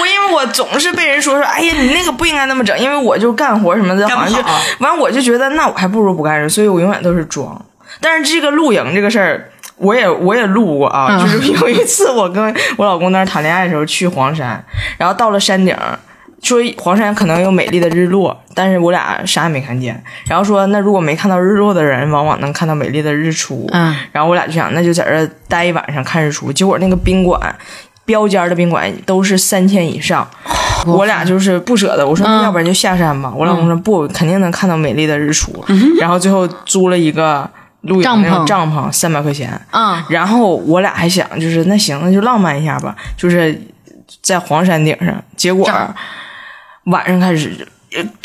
[0.00, 4.48] 我因为我总是被人说说，哎呀，你那个不应该那么整，因为我就干活什么的，好像就
[4.80, 7.60] 完，我就觉得那我还不如不干事，所以我永远都是装。
[8.00, 14.64] 但是这个露营这个事儿，我也我也露过啊，就是有一次我跟我老公那谈恋爱的时候去黄山，
[14.96, 15.76] 然后到了山顶，
[16.42, 20.02] 说黄山可能有美丽的日落，但是我俩啥也没看见。
[20.26, 23.68] 然后说那如果没看到日落的人，往往能看到美丽的日出。
[23.72, 26.52] 嗯，然后我俩就想那就在这待一晚上看日出。
[26.52, 27.54] 结果那个宾馆。
[28.04, 30.28] 标间的宾馆都是三千以上，
[30.86, 32.06] 我俩就是不舍得。
[32.06, 33.32] 我说要不然就下山吧。
[33.34, 35.64] 我老公说不，肯定能看到美丽的日出。
[36.00, 37.48] 然后最后租了一个
[37.82, 39.60] 露营那种帐篷，三百块钱。
[39.70, 43.60] 嗯，然后我俩还想就是那行，那就浪漫一下吧，就是
[44.20, 45.14] 在黄山顶上。
[45.36, 45.70] 结果
[46.84, 47.66] 晚上开始。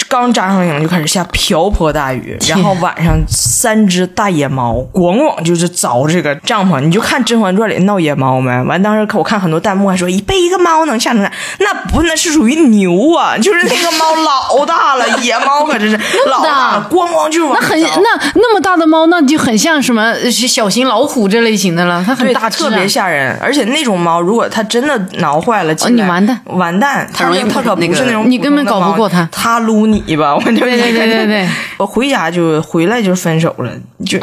[0.10, 8.50] 刚扎上营就开始下瓢泼大雨，然后晚上三只大野猫咣咣就是凿这个帐篷，你就看《甄嬛传》里闹野猫没？
[8.64, 11.32] 完当时我看很多弹幕还说，一被一个猫能吓成啥？
[11.60, 16.00] 那不那是属于牛啊，就是那个猫老大了， 野猫可真是
[16.30, 23.38] 老大，咣咣就是那很那那么大的猫，那就很像什么小型老虎这类型的了，它很大，特别吓人。
[23.42, 30.36] 而且那种猫，如果它真的挠坏了，你完蛋，完蛋，它它可不是那种你根本搞不过它，它撸你吧。
[30.36, 33.72] 我就对对对对对，我回家就回来就分手了，
[34.06, 34.20] 就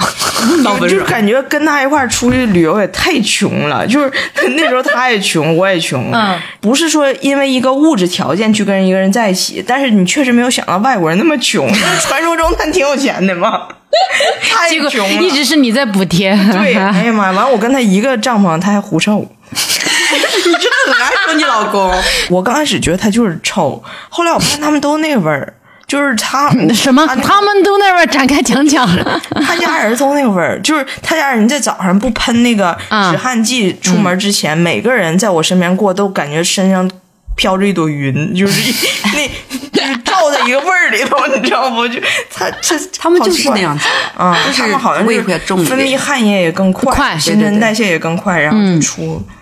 [0.89, 4.13] 就感觉跟他一块出去旅游也太穷了，就是
[4.57, 11.67] 那时候他也穷，我也穷，嗯，不是说因为一个物质条件去跟一个人在一起，但是你确实没有想到外国人那么穷，
[12.07, 13.69] 传说中他挺有钱的嘛，
[14.43, 19.27] 太穷了，一直是你在补贴，对，哎呀妈呀，完我跟他一个帐篷，他还狐臭。
[21.35, 21.93] 你老公，
[22.31, 25.55] 我刚开始觉得他就是臭，后来我看他们都那味儿。
[25.87, 27.07] 就是他 什么？
[27.07, 28.89] 他们都那边展开讲讲。
[29.47, 32.77] 他家人都那味儿，就是他家人在早上不喷那个
[33.11, 36.91] 止汗剂，出门之前，每个人在我身边过都感觉身上
[37.37, 38.73] 飘着一朵云，就是
[39.13, 39.29] 那
[39.71, 41.87] 就是罩在一个味儿里头，你知道不？
[41.87, 42.01] 就
[42.35, 49.23] 他这他们就是那样子啊，他们好像是分泌汗液也更快，新陈代谢也更快，然后就出。
[49.29, 49.34] 嗯，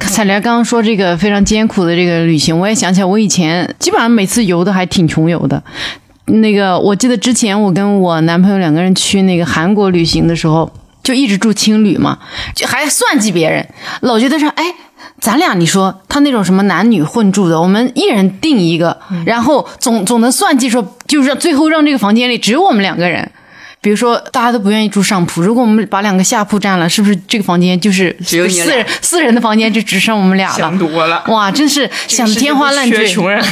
[0.00, 5.62] 彩莲刚刚说这个非常艰苦的这个旅行，我也想起来，我以前基本上每次游的还挺穷游的。
[6.26, 10.70] 那个我记得之前我跟我男朋友两个人去那个韩国旅行的时候，
[11.02, 12.18] 就一直住青旅嘛，
[12.54, 13.66] 就还算计别人，
[14.00, 14.64] 老觉得说，哎，
[15.20, 23.30] 咱俩你说他那种什么男女混住的，我们一人订一个，然后总总能算计说，就是最后让这个房间里只有我们两个人。
[23.88, 30.54] 比比如说大家都不愿意住上铺，如果我们把两个下铺占了，是不是这个房间就是只有你四人四人的房间就只剩我们俩了？
[30.58, 33.06] 想多了哇，真是想的天花乱坠。
[33.06, 33.42] 缺穷人。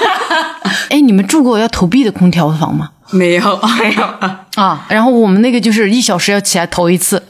[0.88, 2.92] 哎，你们住过要投币的空调房吗？
[3.10, 4.02] 没有，没有，
[4.54, 7.22] 啊，然后我们那个就是一小时要起来投一次，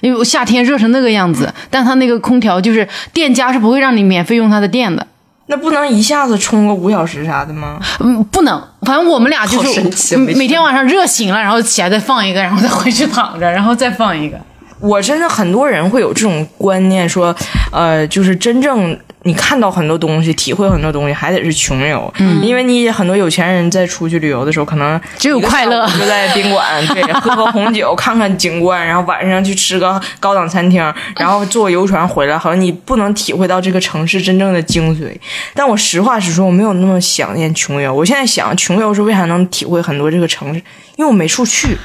[0.00, 5.06] 因为夏天热成那个样子，但它那个空调就是店家是不会让你免费用他的电的。
[5.46, 7.78] 那不能一下子充个五小时啥的吗？
[8.00, 14.38] 嗯，不能，反正我们俩就是每天晚上热醒了，然后起来再放一个，然后再回去躺着，然后再放一个。
[14.80, 17.34] 我真的很多人会有这种观念，说，
[17.72, 22.12] 呃，就是真正你看到很多东西，体会很多东西，还得是穷游。
[22.18, 30.80] 嗯，因为你很多有钱人在出去旅游的时候，可能只有快乐就在宾馆， 对，喝喝红酒，看看景观，然后晚上去吃个高档餐厅，
[31.16, 35.16] 然后坐游船回来，好像你不能体会到这个城市真正的精髓。
[35.54, 37.94] 但我实话实说，我没有那么想念穷游。
[37.94, 40.62] 我现在想，穷游是为啥能体会很多这个城市？
[40.96, 41.76] 因为我没处去。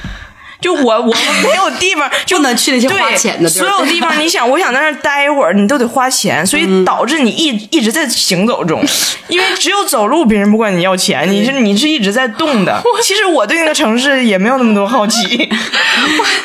[0.60, 8.82] 就我我没有地方， 就不能去那些花钱的地所有地方，你想， 我想在那儿待一会儿，你都得花钱，所以导致你一一直在行走中，
[9.28, 12.82] 因为只有走路别人不管你要钱，你是你是一直在动的。
[13.02, 15.48] 其实我对那个城市也没有那么多好奇，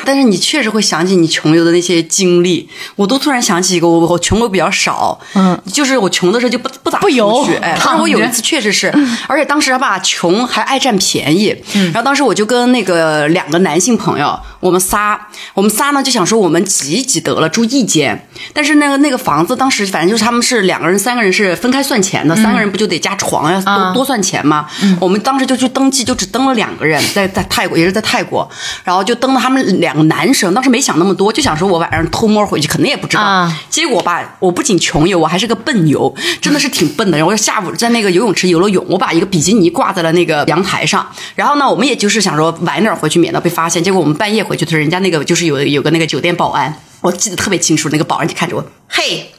[0.06, 8.94] 但是你确实会想起你穷游的那些经历，我都突然想起一个，我我穷游比较少，嗯，就是我穷的时候就不不咋不游，哎，但是我有一次确实是，
[9.28, 24.68] 而且当时吧穷还爱占便宜，嗯，然后当时我就跟那个两个男性朋朋友我们仨，我们仨呢就想说我们挤一挤得了，住一间，但是那个那个房子当时反正就是他们是两个人、三个人是分开算钱的，三个人不就得加床呀，啊多多算钱吗？
[25.00, 28.50] 我们当时就去登记，就只登了两个人，在在泰国也是在泰国，
[28.84, 33.22] 然后就登了他们两个男生，当时没想那么多，就想说我晚上偷摸回去，肯定也不知道。
[33.22, 36.12] 啊结果吧，我不仅穷游，我还是个笨游，
[36.42, 37.18] 真的是挺笨的。
[37.18, 41.06] 然后我下午在那个游泳池游了泳，我把一个比基尼挂在了那个阳台上，
[41.36, 43.84] 然后呢，我们也就是想说晚点回去，免得被发现。
[43.84, 49.32] 结果我们半夜回去的时候，人家那个就是有有个那个酒店保安，我记得特别清楚，那个保安就看着我，嘿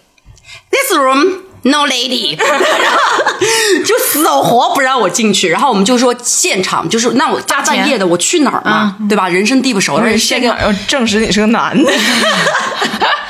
[0.71, 1.41] ，this room。
[1.63, 2.47] No lady，然
[2.95, 3.33] 后
[3.85, 9.29] 就死活不让我进去，然后我们就说现场就是那我大半夜的我去哪儿嘛，对吧？
[9.29, 11.91] 人生地不熟，而且这个现场要证实你是个男的。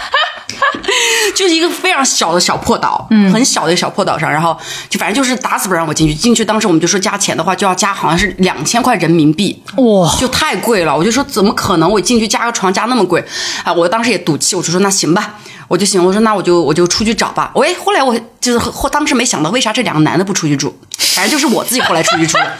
[1.37, 4.57] 就是一个非常小的小破岛，嗯，很小的一个小破岛上，然后
[4.89, 6.15] 就反正就是打死不让我进去。
[6.15, 10.97] 进去当时我们就说加钱的话就要加好像是两千块人民币，哇就太贵了。
[10.97, 11.91] 我就说怎么可能？
[11.91, 13.23] 我进去加个床加那么贵？
[13.63, 15.35] 啊，我当时也赌气，我就说那行吧。
[15.69, 17.51] 我就行，我说那我就我就出去找吧。
[17.57, 22.53] 喂，后来我就是后当时没想到为啥这两个男的不出去住，反正就是我自己后来出去住的。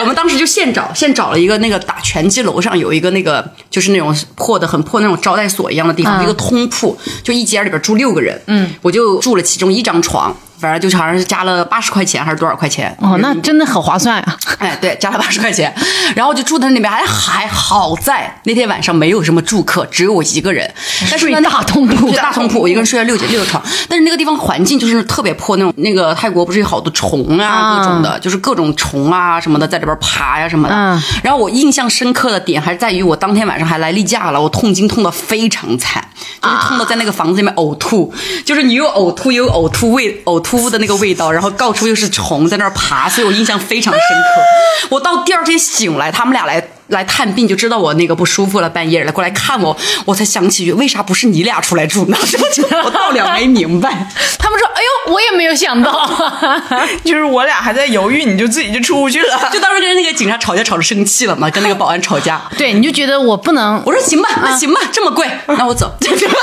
[0.00, 8.40] 我们当时就现找现找了一个那个打拳击楼上有一个那个就是那种破的很破那种招待所一样的地方，嗯一个通铺，就一间里边住六个人。
[8.46, 12.94] 嗯，我就住了其中一张床，反正就好像是加了八十块钱还是多少块钱。
[13.00, 14.36] 哦，那真的很划算啊！
[14.58, 15.74] 哎，对，加了八十块钱，
[16.14, 20.70] 然后就住在那边，还还好在那天晚上没有什么住客，只有我一个人。
[21.10, 23.62] 但是大通铺大通铺，我一个人睡了六节六个床。
[23.88, 30.74] 但是那个地方环境就是特别破，那种那个泰国不是有好多虫啊，啊各种的，就是各种虫啊什么的在里边爬呀、什么的。
[30.74, 36.02] 嗯然后我印象深刻的点还是在于我当天晚上还来例假了，我痛经痛的非常惨，
[36.42, 38.12] 就是痛的在那个房子里面呕吐，
[38.44, 44.88] 就是你又呕吐又呕吐胃呕吐物的那个味道，然后到处又是虫在那儿爬，所以我印象非常深刻。
[44.90, 46.68] 我到第二天醒来，他们俩来。
[46.90, 52.16] 来探病就知道我那个不舒服了，半夜来过来看我，我才想起为啥不是你俩出来住呢？
[52.84, 54.08] 我到了没明白。
[54.38, 56.08] 他们说：“哎呦，我也没有想到。
[57.04, 59.38] 就是我俩还在犹豫，你就自己就出去了。
[59.52, 65.94] 就当时跟那个警察吵架吵着生气了嘛，跟那个保安吵架。”对，你就觉得我不能我说行吧，那行吧，这么贵，那我走，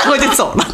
[0.08, 0.66] 我就走了。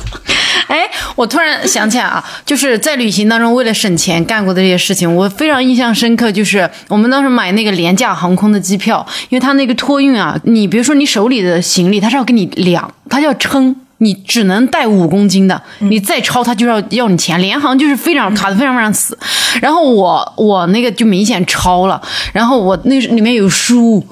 [0.69, 6.33] 哎，我突然想起来啊，就是在旅行当中为了省钱干过的这些事情，我非常印象深刻。
[6.33, 13.77] 就是我们当时买那个廉价航空的机票，因为他那个托运啊，你比如说你手里的行李，他是要给你量，他要称。
[13.99, 17.41] 你只能带五公斤的，你再超他就要要你钱。
[17.41, 19.17] 联航就是非常卡的非常非常死。
[19.63, 21.99] 然后我我那个就明显超了，
[22.33, 24.05] 然后我那里面有书，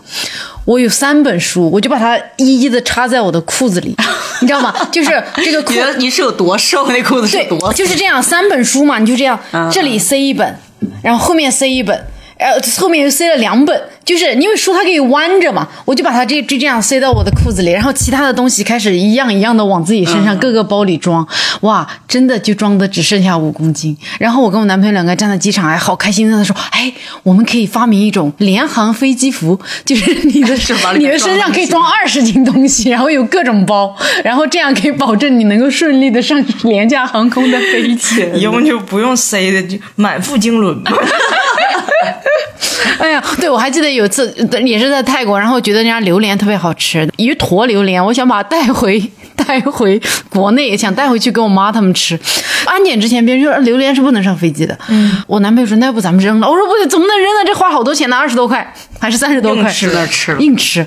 [0.65, 3.95] 我有三本书，我就把它一一的插在我的裤子里，
[4.41, 4.73] 你知道吗？
[4.91, 6.87] 就是这个裤 你你是有多瘦？
[6.87, 9.39] 那裤子是对多，就是这样，三本书嘛，你就这样，
[9.71, 10.57] 这里塞一本，
[11.03, 12.07] 然后后面塞一本。
[12.43, 21.27] 呃，后面又塞了两本，就是因为书它可以弯着嘛，我就把它这就这样塞到我的裤子里，然后其他的东西开始一样一样的往自己身上、各个包里装，
[21.61, 23.97] 哇，真的就装的只剩下五公斤。
[24.19, 30.57] 然后我跟我男朋友两个站在机场，哎好开心的说，哎，我们可以发明一种联航飞机服，就是你的
[30.99, 38.27] 你的身上可以装装二十斤东西，然后有各种包，然后这样可以保证你能够顺利的上廉价航空的飞机。
[38.35, 40.93] 以后就不用塞的，就满腹经纶嘛。
[42.99, 44.33] 哎呀，对，我还记得有一次
[44.65, 49.01] 也是在泰国，然后觉得人家榴莲特别好吃，一坨榴莲，我想把它带回
[49.37, 52.19] 带回国内，想带回去给我妈他们吃。
[52.65, 54.77] 安检之前，别人说榴莲是不能上飞机的。
[54.89, 57.45] 嗯，我男朋友说那要不咱们扔了，我说不对，怎么能扔呢？
[57.47, 59.65] 这花好多钱呢，二十多块还是三十多块？
[59.65, 60.87] 硬吃那吃了硬吃。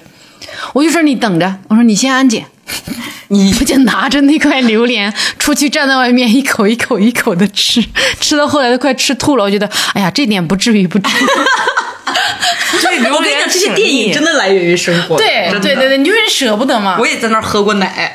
[0.74, 2.46] 我就说你等着，我说你先安检。
[3.30, 7.84] 你不就拿着那块榴莲出去站在外面，一口一口一口的吃，
[8.20, 9.44] 吃到后来都快吃吐了。
[9.44, 11.28] 我觉得，哎呀，这点不至于，不至于。
[12.82, 15.18] 这榴莲我跟你讲，这些电影真的来源于生活。
[15.18, 16.98] 对对对对，你就是舍不得嘛。
[17.00, 18.14] 我也在那儿喝过奶。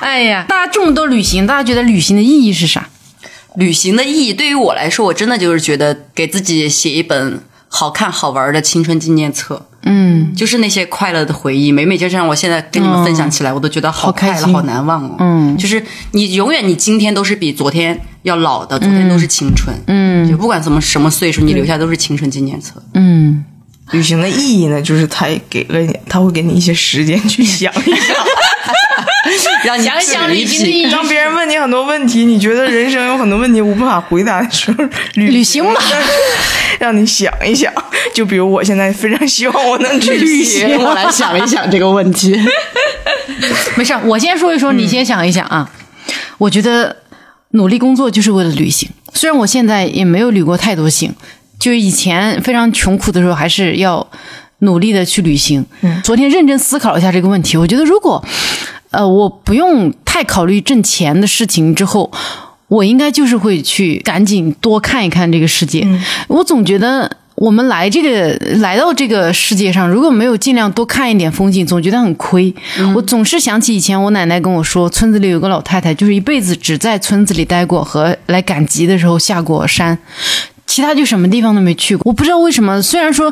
[0.00, 2.88] 哎呀，大家这么多旅行，大家觉得旅行的意义是啥？
[3.56, 9.66] 旅行的意义对于我来说，我真的就是觉得给自己写一本好看好玩的青春纪念册。
[9.84, 15.16] 嗯，就是那些快乐的回忆，每每就让我现在跟你们分享起来，我都觉得好快乐、好好难忘哦。
[15.18, 15.56] 嗯。
[15.56, 19.76] 就是你永远，你今天都是比昨天要老的，昨天都是青春。
[19.86, 20.28] 嗯。
[20.28, 22.82] 就不管怎么什么岁数，你留下都是青春纪念册。
[22.94, 23.44] 嗯，
[23.92, 28.16] 旅行的意义呢，就是他给了你，他会给你一些时间去想一想。
[29.64, 34.84] 让你想一想旅行的意义当别人问你很多问题，你觉得人生有很多问题无法回答的时候，
[35.14, 35.80] 旅旅行吧
[36.80, 37.72] 让你想一想。
[38.12, 42.36] 就比如我现在非常希望我能去旅行，我来想一想这个问题。
[43.76, 45.70] 没事儿，我先说一说，你先想一想啊。
[46.38, 46.96] 我觉得
[47.50, 51.14] 努力工作就是为了旅行，虽然我现在也没有旅过太多行，
[51.62, 54.04] 就是以前非常穷苦的时候，还是要
[54.58, 55.64] 努力的去旅行。
[56.02, 58.22] 昨天认真思考了一下这个问题，我觉得如果
[58.90, 62.10] 呃我不用太考虑挣钱的事情之后。
[62.68, 65.86] 我应该就是会去赶紧多看一看这个世界。
[66.26, 72.54] 我总觉得我们来这个来到这个世界上，如果没有尽量多看一点风景，总觉得很亏。
[72.94, 79.98] 我总是想起以前我奶奶跟我说，村子里有个老太太，就是一辈子只在村子里待过，和来赶集的时候下过山，
[80.72, 82.08] 其他就什么地方都没去过。
[82.10, 83.30] 我不知道为什么，虽然说。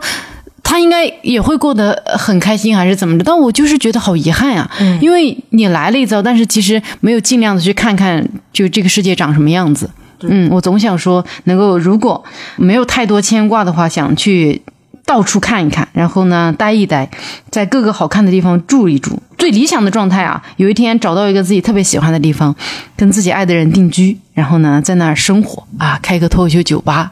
[0.62, 3.24] 他应该也会过得很开心，还是怎么着？
[3.24, 4.70] 但我就是觉得好遗憾呀、
[5.00, 9.90] 因为你来了一遭，但是其实没有尽量的去看看，就这个世界长什么样子。
[10.20, 12.22] 嗯，我总想说，能够如果
[12.56, 14.62] 没有太多牵挂的话，想去
[15.10, 17.10] 到处看一看，然后呢待一待，
[17.50, 19.20] 在各个好看的地方住一住。
[19.36, 22.54] 最理想的状态啊，有一天找到一个自己特别喜欢的地方，
[22.96, 27.10] 跟自己爱的人定居，然后呢在那儿生活啊，开个脱口秀酒吧，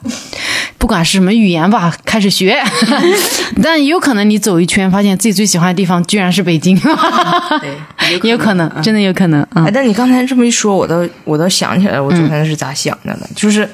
[0.78, 2.57] 不管是什么语言吧，开始学。
[3.61, 6.78] 但有可能你走一圈，发现自己最喜欢的地方居然是北京，
[7.61, 9.72] 对，也 有可能，真的有可能啊哎，。
[9.74, 13.68] 但你刚才这么一说，我倒我倒想起来，我昨天是咋想的了，就是。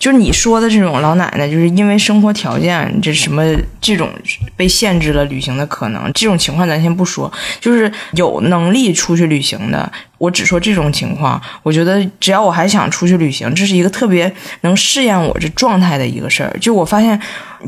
[0.00, 3.44] 就是你说的这种老奶奶，就是因为生活条件这什么
[3.82, 4.10] 这种
[4.56, 7.30] 被限制了旅行的可能，这种情况咱先不说。
[7.60, 16.56] 就是有能力出去旅行的，我只说这种情况，我觉得只要我还想出去旅行，这是一个特别能试验我这状态的一个事儿。
[16.58, 17.20] 就我发现，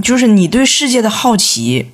[0.03, 1.87] 就是你对世界的好奇，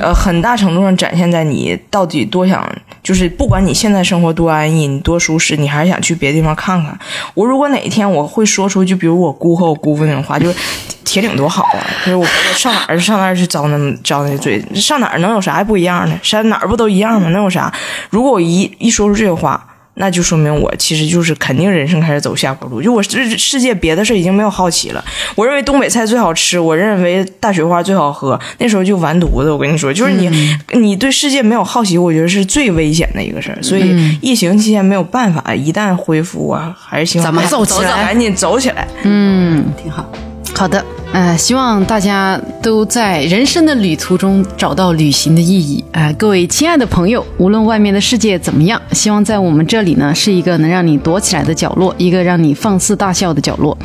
[0.00, 2.66] 呃，很大程度上展现在你到底多想，
[3.02, 6.98] 就是不管你现在生活多安逸，你多舒适，你还是想去别的地方看看。
[7.34, 10.58] 我如果哪一天我会说出，就比如我姑和我姑父那种话，就是
[11.04, 16.18] 铁岭多好啊，就是我上哪儿上哪儿去遭那么遭那嘴，上哪儿能有啥不一样的？
[16.22, 17.28] 山哪儿不都一样吗？
[17.30, 17.72] 能有啥？
[18.10, 19.64] 如果我一一说出这个话。
[19.98, 25.04] 那就说明我其实就是肯定人生开始走下坡路，就我世世界别的事已经没有好奇了。
[25.34, 29.50] 我认为东北菜最好吃，我认为大雪花最好喝，那时候就完犊子。
[29.50, 30.30] 我跟你说，就是你、
[30.72, 33.62] 你对世界没有好奇，我觉得是最危险的一个事儿。
[33.62, 38.86] 所以疫情期间没有办法，一旦恢复啊，还是希望咱们走起来赶紧走起来。
[39.02, 40.10] 嗯挺好。
[40.54, 45.84] 好的，呃，希望大家都在人生的旅途中找到旅行的意义。
[45.92, 53.76] 啊、各位亲爱的朋友，无论外面的世界怎么样，希望在我们这里呢，是一个能让你躲起来的角落，一个让你放肆大笑的角落。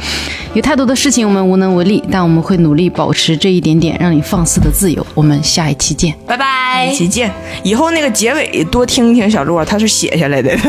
[0.54, 5.04] 有太多的事情我们无能为力，但我们会努力保持这一点点让你放肆的自由。
[5.16, 6.14] 我们下一期见。
[6.28, 6.94] 拜拜一。
[6.94, 7.32] 起见，
[7.64, 10.52] 以后那个结尾多听一听小鹿啊，他是写下来的。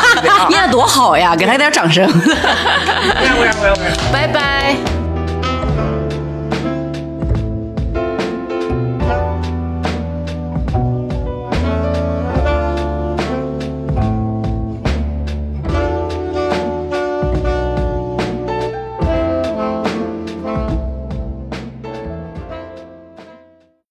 [0.48, 2.06] 念的多好呀，给他点掌声。
[4.12, 4.76] 拜拜。